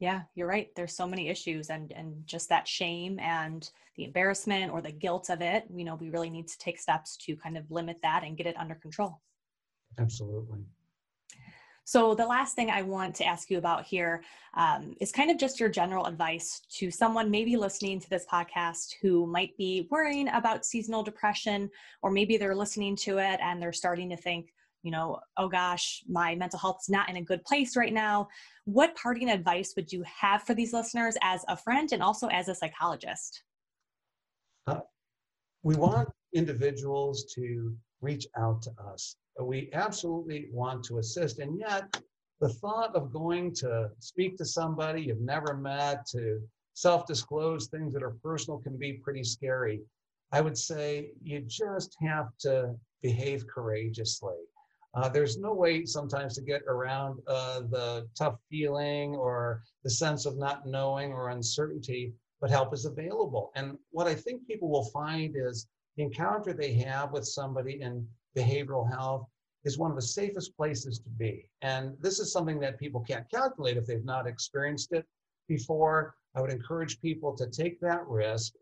Yeah, 0.00 0.22
you're 0.34 0.46
right. 0.46 0.68
There's 0.76 0.94
so 0.94 1.06
many 1.06 1.28
issues 1.28 1.70
and 1.70 1.92
and 1.92 2.24
just 2.24 2.48
that 2.50 2.68
shame 2.68 3.18
and 3.18 3.68
the 3.96 4.04
embarrassment 4.04 4.72
or 4.72 4.80
the 4.80 4.92
guilt 4.92 5.28
of 5.28 5.42
it, 5.42 5.64
you 5.74 5.84
know, 5.84 5.96
we 5.96 6.08
really 6.08 6.30
need 6.30 6.46
to 6.46 6.58
take 6.58 6.78
steps 6.78 7.16
to 7.16 7.36
kind 7.36 7.58
of 7.58 7.68
limit 7.68 7.98
that 8.02 8.22
and 8.22 8.36
get 8.36 8.46
it 8.46 8.56
under 8.56 8.76
control. 8.76 9.20
Absolutely. 9.98 10.60
So, 11.88 12.14
the 12.14 12.26
last 12.26 12.54
thing 12.54 12.68
I 12.68 12.82
want 12.82 13.14
to 13.14 13.24
ask 13.24 13.50
you 13.50 13.56
about 13.56 13.82
here 13.82 14.22
um, 14.52 14.94
is 15.00 15.10
kind 15.10 15.30
of 15.30 15.38
just 15.38 15.58
your 15.58 15.70
general 15.70 16.04
advice 16.04 16.60
to 16.72 16.90
someone 16.90 17.30
maybe 17.30 17.56
listening 17.56 17.98
to 17.98 18.10
this 18.10 18.26
podcast 18.30 18.92
who 19.00 19.26
might 19.26 19.56
be 19.56 19.88
worrying 19.90 20.28
about 20.28 20.66
seasonal 20.66 21.02
depression, 21.02 21.70
or 22.02 22.10
maybe 22.10 22.36
they're 22.36 22.54
listening 22.54 22.94
to 22.96 23.16
it 23.16 23.40
and 23.42 23.62
they're 23.62 23.72
starting 23.72 24.10
to 24.10 24.18
think, 24.18 24.52
you 24.82 24.90
know, 24.90 25.18
oh 25.38 25.48
gosh, 25.48 26.02
my 26.06 26.34
mental 26.34 26.58
health's 26.58 26.90
not 26.90 27.08
in 27.08 27.16
a 27.16 27.22
good 27.22 27.42
place 27.44 27.74
right 27.74 27.94
now. 27.94 28.28
What 28.66 28.94
parting 28.94 29.30
advice 29.30 29.72
would 29.74 29.90
you 29.90 30.04
have 30.04 30.42
for 30.42 30.52
these 30.52 30.74
listeners 30.74 31.16
as 31.22 31.42
a 31.48 31.56
friend 31.56 31.90
and 31.92 32.02
also 32.02 32.26
as 32.26 32.48
a 32.48 32.54
psychologist? 32.54 33.44
Uh, 34.66 34.80
we 35.62 35.74
want 35.74 36.10
individuals 36.34 37.24
to 37.36 37.74
reach 38.02 38.26
out 38.36 38.60
to 38.60 38.72
us 38.92 39.16
We 39.40 39.70
absolutely 39.72 40.48
want 40.52 40.84
to 40.84 40.98
assist. 40.98 41.38
And 41.38 41.58
yet, 41.58 42.00
the 42.40 42.48
thought 42.48 42.94
of 42.94 43.12
going 43.12 43.54
to 43.56 43.90
speak 43.98 44.36
to 44.38 44.44
somebody 44.44 45.02
you've 45.02 45.20
never 45.20 45.54
met, 45.54 46.06
to 46.12 46.40
self 46.74 47.06
disclose 47.06 47.66
things 47.66 47.92
that 47.94 48.02
are 48.02 48.16
personal, 48.22 48.58
can 48.58 48.76
be 48.76 48.94
pretty 48.94 49.24
scary. 49.24 49.80
I 50.32 50.40
would 50.40 50.58
say 50.58 51.12
you 51.22 51.40
just 51.40 51.96
have 52.00 52.28
to 52.40 52.74
behave 53.02 53.46
courageously. 53.46 54.36
Uh, 54.94 55.08
there's 55.08 55.38
no 55.38 55.54
way 55.54 55.84
sometimes 55.84 56.34
to 56.34 56.42
get 56.42 56.62
around 56.66 57.20
uh, 57.26 57.60
the 57.60 58.08
tough 58.16 58.38
feeling 58.50 59.14
or 59.14 59.62
the 59.84 59.90
sense 59.90 60.26
of 60.26 60.36
not 60.36 60.66
knowing 60.66 61.12
or 61.12 61.28
uncertainty, 61.28 62.12
but 62.40 62.50
help 62.50 62.72
is 62.74 62.84
available. 62.84 63.52
And 63.54 63.78
what 63.90 64.06
I 64.06 64.14
think 64.14 64.46
people 64.46 64.68
will 64.68 64.90
find 64.90 65.34
is 65.36 65.66
the 65.96 66.04
encounter 66.04 66.52
they 66.52 66.72
have 66.74 67.12
with 67.12 67.26
somebody 67.26 67.80
in 67.80 68.06
behavioral 68.38 68.88
health 68.90 69.26
is 69.64 69.78
one 69.78 69.90
of 69.90 69.96
the 69.96 70.02
safest 70.02 70.56
places 70.56 70.98
to 71.00 71.10
be. 71.10 71.48
And 71.62 71.96
this 72.00 72.20
is 72.20 72.32
something 72.32 72.60
that 72.60 72.78
people 72.78 73.00
can't 73.00 73.28
calculate 73.30 73.76
if 73.76 73.86
they've 73.86 74.04
not 74.04 74.26
experienced 74.26 74.92
it 74.92 75.04
before. 75.48 76.14
I 76.34 76.40
would 76.40 76.50
encourage 76.50 77.00
people 77.00 77.36
to 77.36 77.48
take 77.48 77.80
that 77.80 78.06
risk. 78.06 78.52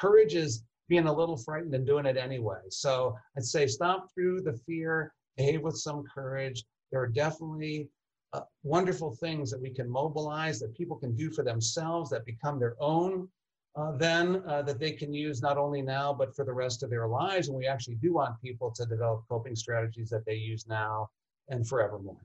Courage 0.00 0.34
is 0.34 0.64
being 0.88 1.06
a 1.06 1.12
little 1.12 1.36
frightened 1.36 1.74
and 1.74 1.86
doing 1.86 2.06
it 2.06 2.16
anyway. 2.16 2.60
So 2.70 3.16
I'd 3.36 3.44
say 3.44 3.66
stop 3.66 4.08
through 4.14 4.42
the 4.42 4.52
fear, 4.66 5.12
behave 5.36 5.62
with 5.62 5.76
some 5.76 6.04
courage. 6.04 6.64
There 6.92 7.00
are 7.00 7.08
definitely 7.08 7.88
uh, 8.32 8.42
wonderful 8.62 9.16
things 9.16 9.50
that 9.50 9.60
we 9.60 9.70
can 9.70 9.88
mobilize 9.88 10.60
that 10.60 10.76
people 10.76 10.96
can 10.96 11.16
do 11.16 11.30
for 11.30 11.42
themselves 11.42 12.10
that 12.10 12.24
become 12.26 12.58
their 12.58 12.76
own 12.80 13.28
uh, 13.76 13.92
then 13.96 14.42
uh, 14.46 14.62
that 14.62 14.78
they 14.78 14.92
can 14.92 15.12
use 15.12 15.42
not 15.42 15.58
only 15.58 15.82
now 15.82 16.12
but 16.12 16.34
for 16.34 16.44
the 16.44 16.52
rest 16.52 16.82
of 16.82 16.90
their 16.90 17.08
lives. 17.08 17.48
And 17.48 17.56
we 17.56 17.66
actually 17.66 17.96
do 17.96 18.14
want 18.14 18.40
people 18.40 18.70
to 18.70 18.86
develop 18.86 19.24
coping 19.28 19.56
strategies 19.56 20.10
that 20.10 20.24
they 20.24 20.34
use 20.34 20.66
now 20.68 21.08
and 21.48 21.66
forevermore. 21.66 22.20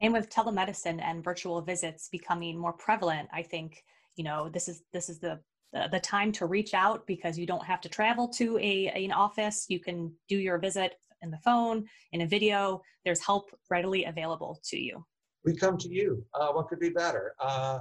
And 0.00 0.12
with 0.12 0.30
telemedicine 0.30 1.00
and 1.00 1.22
virtual 1.22 1.62
visits 1.62 2.08
becoming 2.10 2.58
more 2.58 2.72
prevalent. 2.72 3.28
I 3.32 3.42
think 3.42 3.84
you 4.16 4.24
know 4.24 4.48
this 4.48 4.68
is 4.68 4.82
this 4.92 5.08
is 5.08 5.18
the 5.18 5.40
the, 5.72 5.88
the 5.90 6.00
time 6.00 6.32
to 6.32 6.46
reach 6.46 6.74
out 6.74 7.06
because 7.06 7.38
you 7.38 7.46
don't 7.46 7.64
have 7.64 7.80
to 7.80 7.88
travel 7.88 8.28
to 8.28 8.58
a 8.58 8.88
an 8.88 9.12
office. 9.12 9.66
You 9.68 9.80
can 9.80 10.12
do 10.28 10.36
your 10.36 10.58
visit 10.58 10.96
in 11.22 11.30
the 11.30 11.38
phone 11.38 11.86
in 12.12 12.22
a 12.22 12.26
video. 12.26 12.82
There's 13.04 13.24
help 13.24 13.50
readily 13.70 14.04
available 14.04 14.60
to 14.64 14.78
you. 14.78 15.04
We 15.44 15.56
come 15.56 15.78
to 15.78 15.88
you. 15.88 16.24
Uh, 16.34 16.48
what 16.48 16.68
could 16.68 16.78
be 16.78 16.90
better? 16.90 17.34
Uh, 17.40 17.78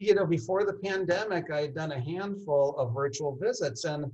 you 0.00 0.14
know 0.14 0.26
before 0.26 0.64
the 0.64 0.72
pandemic 0.72 1.50
i 1.52 1.60
had 1.60 1.74
done 1.74 1.92
a 1.92 2.00
handful 2.00 2.76
of 2.76 2.92
virtual 2.92 3.36
visits 3.40 3.84
and 3.84 4.04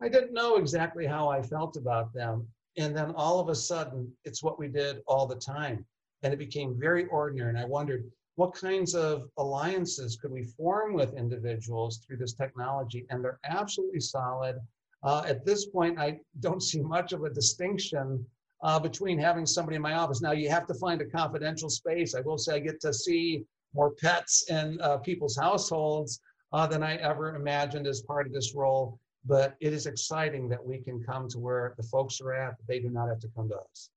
i 0.00 0.08
didn't 0.08 0.32
know 0.32 0.56
exactly 0.56 1.06
how 1.06 1.28
i 1.28 1.42
felt 1.42 1.76
about 1.76 2.12
them 2.14 2.46
and 2.78 2.96
then 2.96 3.12
all 3.16 3.38
of 3.38 3.50
a 3.50 3.54
sudden 3.54 4.10
it's 4.24 4.42
what 4.42 4.58
we 4.58 4.68
did 4.68 5.00
all 5.06 5.26
the 5.26 5.36
time 5.36 5.84
and 6.22 6.32
it 6.32 6.38
became 6.38 6.78
very 6.78 7.06
ordinary 7.06 7.50
and 7.50 7.58
i 7.58 7.64
wondered 7.64 8.04
what 8.36 8.54
kinds 8.54 8.94
of 8.94 9.28
alliances 9.36 10.16
could 10.16 10.30
we 10.30 10.44
form 10.44 10.94
with 10.94 11.14
individuals 11.14 11.98
through 11.98 12.16
this 12.16 12.32
technology? 12.32 13.04
And 13.10 13.22
they're 13.22 13.38
absolutely 13.44 14.00
solid. 14.00 14.56
Uh, 15.02 15.22
at 15.26 15.44
this 15.44 15.66
point, 15.66 15.98
I 15.98 16.20
don't 16.40 16.62
see 16.62 16.80
much 16.80 17.12
of 17.12 17.24
a 17.24 17.30
distinction 17.30 18.24
uh, 18.62 18.78
between 18.78 19.18
having 19.18 19.44
somebody 19.44 19.76
in 19.76 19.82
my 19.82 19.94
office. 19.94 20.22
Now, 20.22 20.32
you 20.32 20.48
have 20.48 20.66
to 20.68 20.74
find 20.74 21.00
a 21.02 21.06
confidential 21.06 21.68
space. 21.68 22.14
I 22.14 22.20
will 22.20 22.38
say 22.38 22.54
I 22.54 22.60
get 22.60 22.80
to 22.82 22.94
see 22.94 23.44
more 23.74 23.92
pets 23.92 24.44
in 24.48 24.80
uh, 24.80 24.98
people's 24.98 25.36
households 25.36 26.20
uh, 26.52 26.66
than 26.66 26.82
I 26.82 26.96
ever 26.96 27.34
imagined 27.34 27.86
as 27.86 28.02
part 28.02 28.26
of 28.26 28.32
this 28.32 28.54
role. 28.54 28.98
But 29.24 29.54
it 29.60 29.72
is 29.72 29.86
exciting 29.86 30.48
that 30.48 30.64
we 30.64 30.78
can 30.78 31.02
come 31.02 31.28
to 31.28 31.38
where 31.38 31.74
the 31.76 31.84
folks 31.84 32.20
are 32.20 32.34
at, 32.34 32.54
they 32.68 32.80
do 32.80 32.90
not 32.90 33.08
have 33.08 33.20
to 33.20 33.28
come 33.36 33.48
to 33.48 33.56
us. 33.56 33.90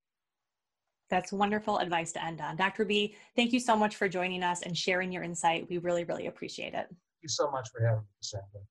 That's 1.10 1.32
wonderful 1.32 1.78
advice 1.80 2.12
to 2.14 2.24
end 2.24 2.42
on. 2.42 2.56
Dr. 2.56 2.86
Bea, 2.86 3.16
thank 3.36 3.54
you 3.54 3.60
so 3.60 3.76
much 3.76 3.96
for 3.96 4.10
joining 4.10 4.44
us 4.44 4.62
and 4.62 4.78
sharing 4.78 5.12
your 5.12 5.24
insight. 5.24 5.68
We 5.70 5.78
really, 5.78 6.04
really 6.04 6.28
appreciate 6.28 6.74
it. 6.74 6.88
Thank 6.88 7.22
you 7.22 7.30
so 7.30 7.50
much 7.52 7.70
for 7.72 7.84
having 7.84 8.02
me, 8.02 8.06
Sandra. 8.22 8.62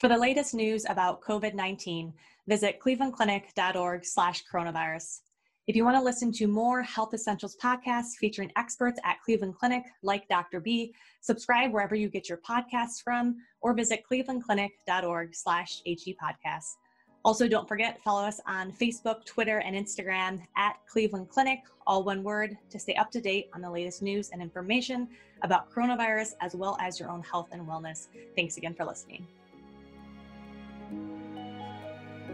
For 0.00 0.08
the 0.08 0.18
latest 0.18 0.52
news 0.52 0.84
about 0.88 1.22
COVID-19, 1.22 2.12
visit 2.46 2.80
clevelandclinic.org 2.80 4.04
slash 4.04 4.44
coronavirus. 4.52 5.20
If 5.66 5.74
you 5.74 5.84
want 5.84 5.96
to 5.96 6.02
listen 6.02 6.30
to 6.34 6.46
more 6.46 6.80
Health 6.80 7.12
Essentials 7.12 7.56
podcasts 7.60 8.14
featuring 8.20 8.52
experts 8.54 9.00
at 9.02 9.20
Cleveland 9.20 9.56
Clinic 9.58 9.82
like 10.00 10.28
Dr. 10.28 10.60
Bea, 10.60 10.94
subscribe 11.20 11.72
wherever 11.72 11.96
you 11.96 12.08
get 12.08 12.28
your 12.28 12.38
podcasts 12.38 13.02
from 13.02 13.38
or 13.62 13.74
visit 13.74 14.04
clevelandclinic.org 14.08 15.34
slash 15.34 15.82
HE 15.84 16.16
podcasts. 16.22 16.76
Also, 17.24 17.48
don't 17.48 17.66
forget, 17.66 18.00
follow 18.04 18.22
us 18.22 18.40
on 18.46 18.70
Facebook, 18.70 19.24
Twitter, 19.24 19.58
and 19.58 19.74
Instagram 19.74 20.40
at 20.56 20.76
Cleveland 20.88 21.30
Clinic, 21.30 21.58
all 21.84 22.04
one 22.04 22.22
word, 22.22 22.56
to 22.70 22.78
stay 22.78 22.94
up 22.94 23.10
to 23.10 23.20
date 23.20 23.50
on 23.52 23.60
the 23.60 23.68
latest 23.68 24.02
news 24.02 24.30
and 24.30 24.40
information 24.40 25.08
about 25.42 25.68
coronavirus 25.72 26.34
as 26.40 26.54
well 26.54 26.76
as 26.80 27.00
your 27.00 27.10
own 27.10 27.24
health 27.24 27.48
and 27.50 27.66
wellness. 27.66 28.06
Thanks 28.36 28.56
again 28.56 28.74
for 28.74 28.84
listening. 28.84 29.26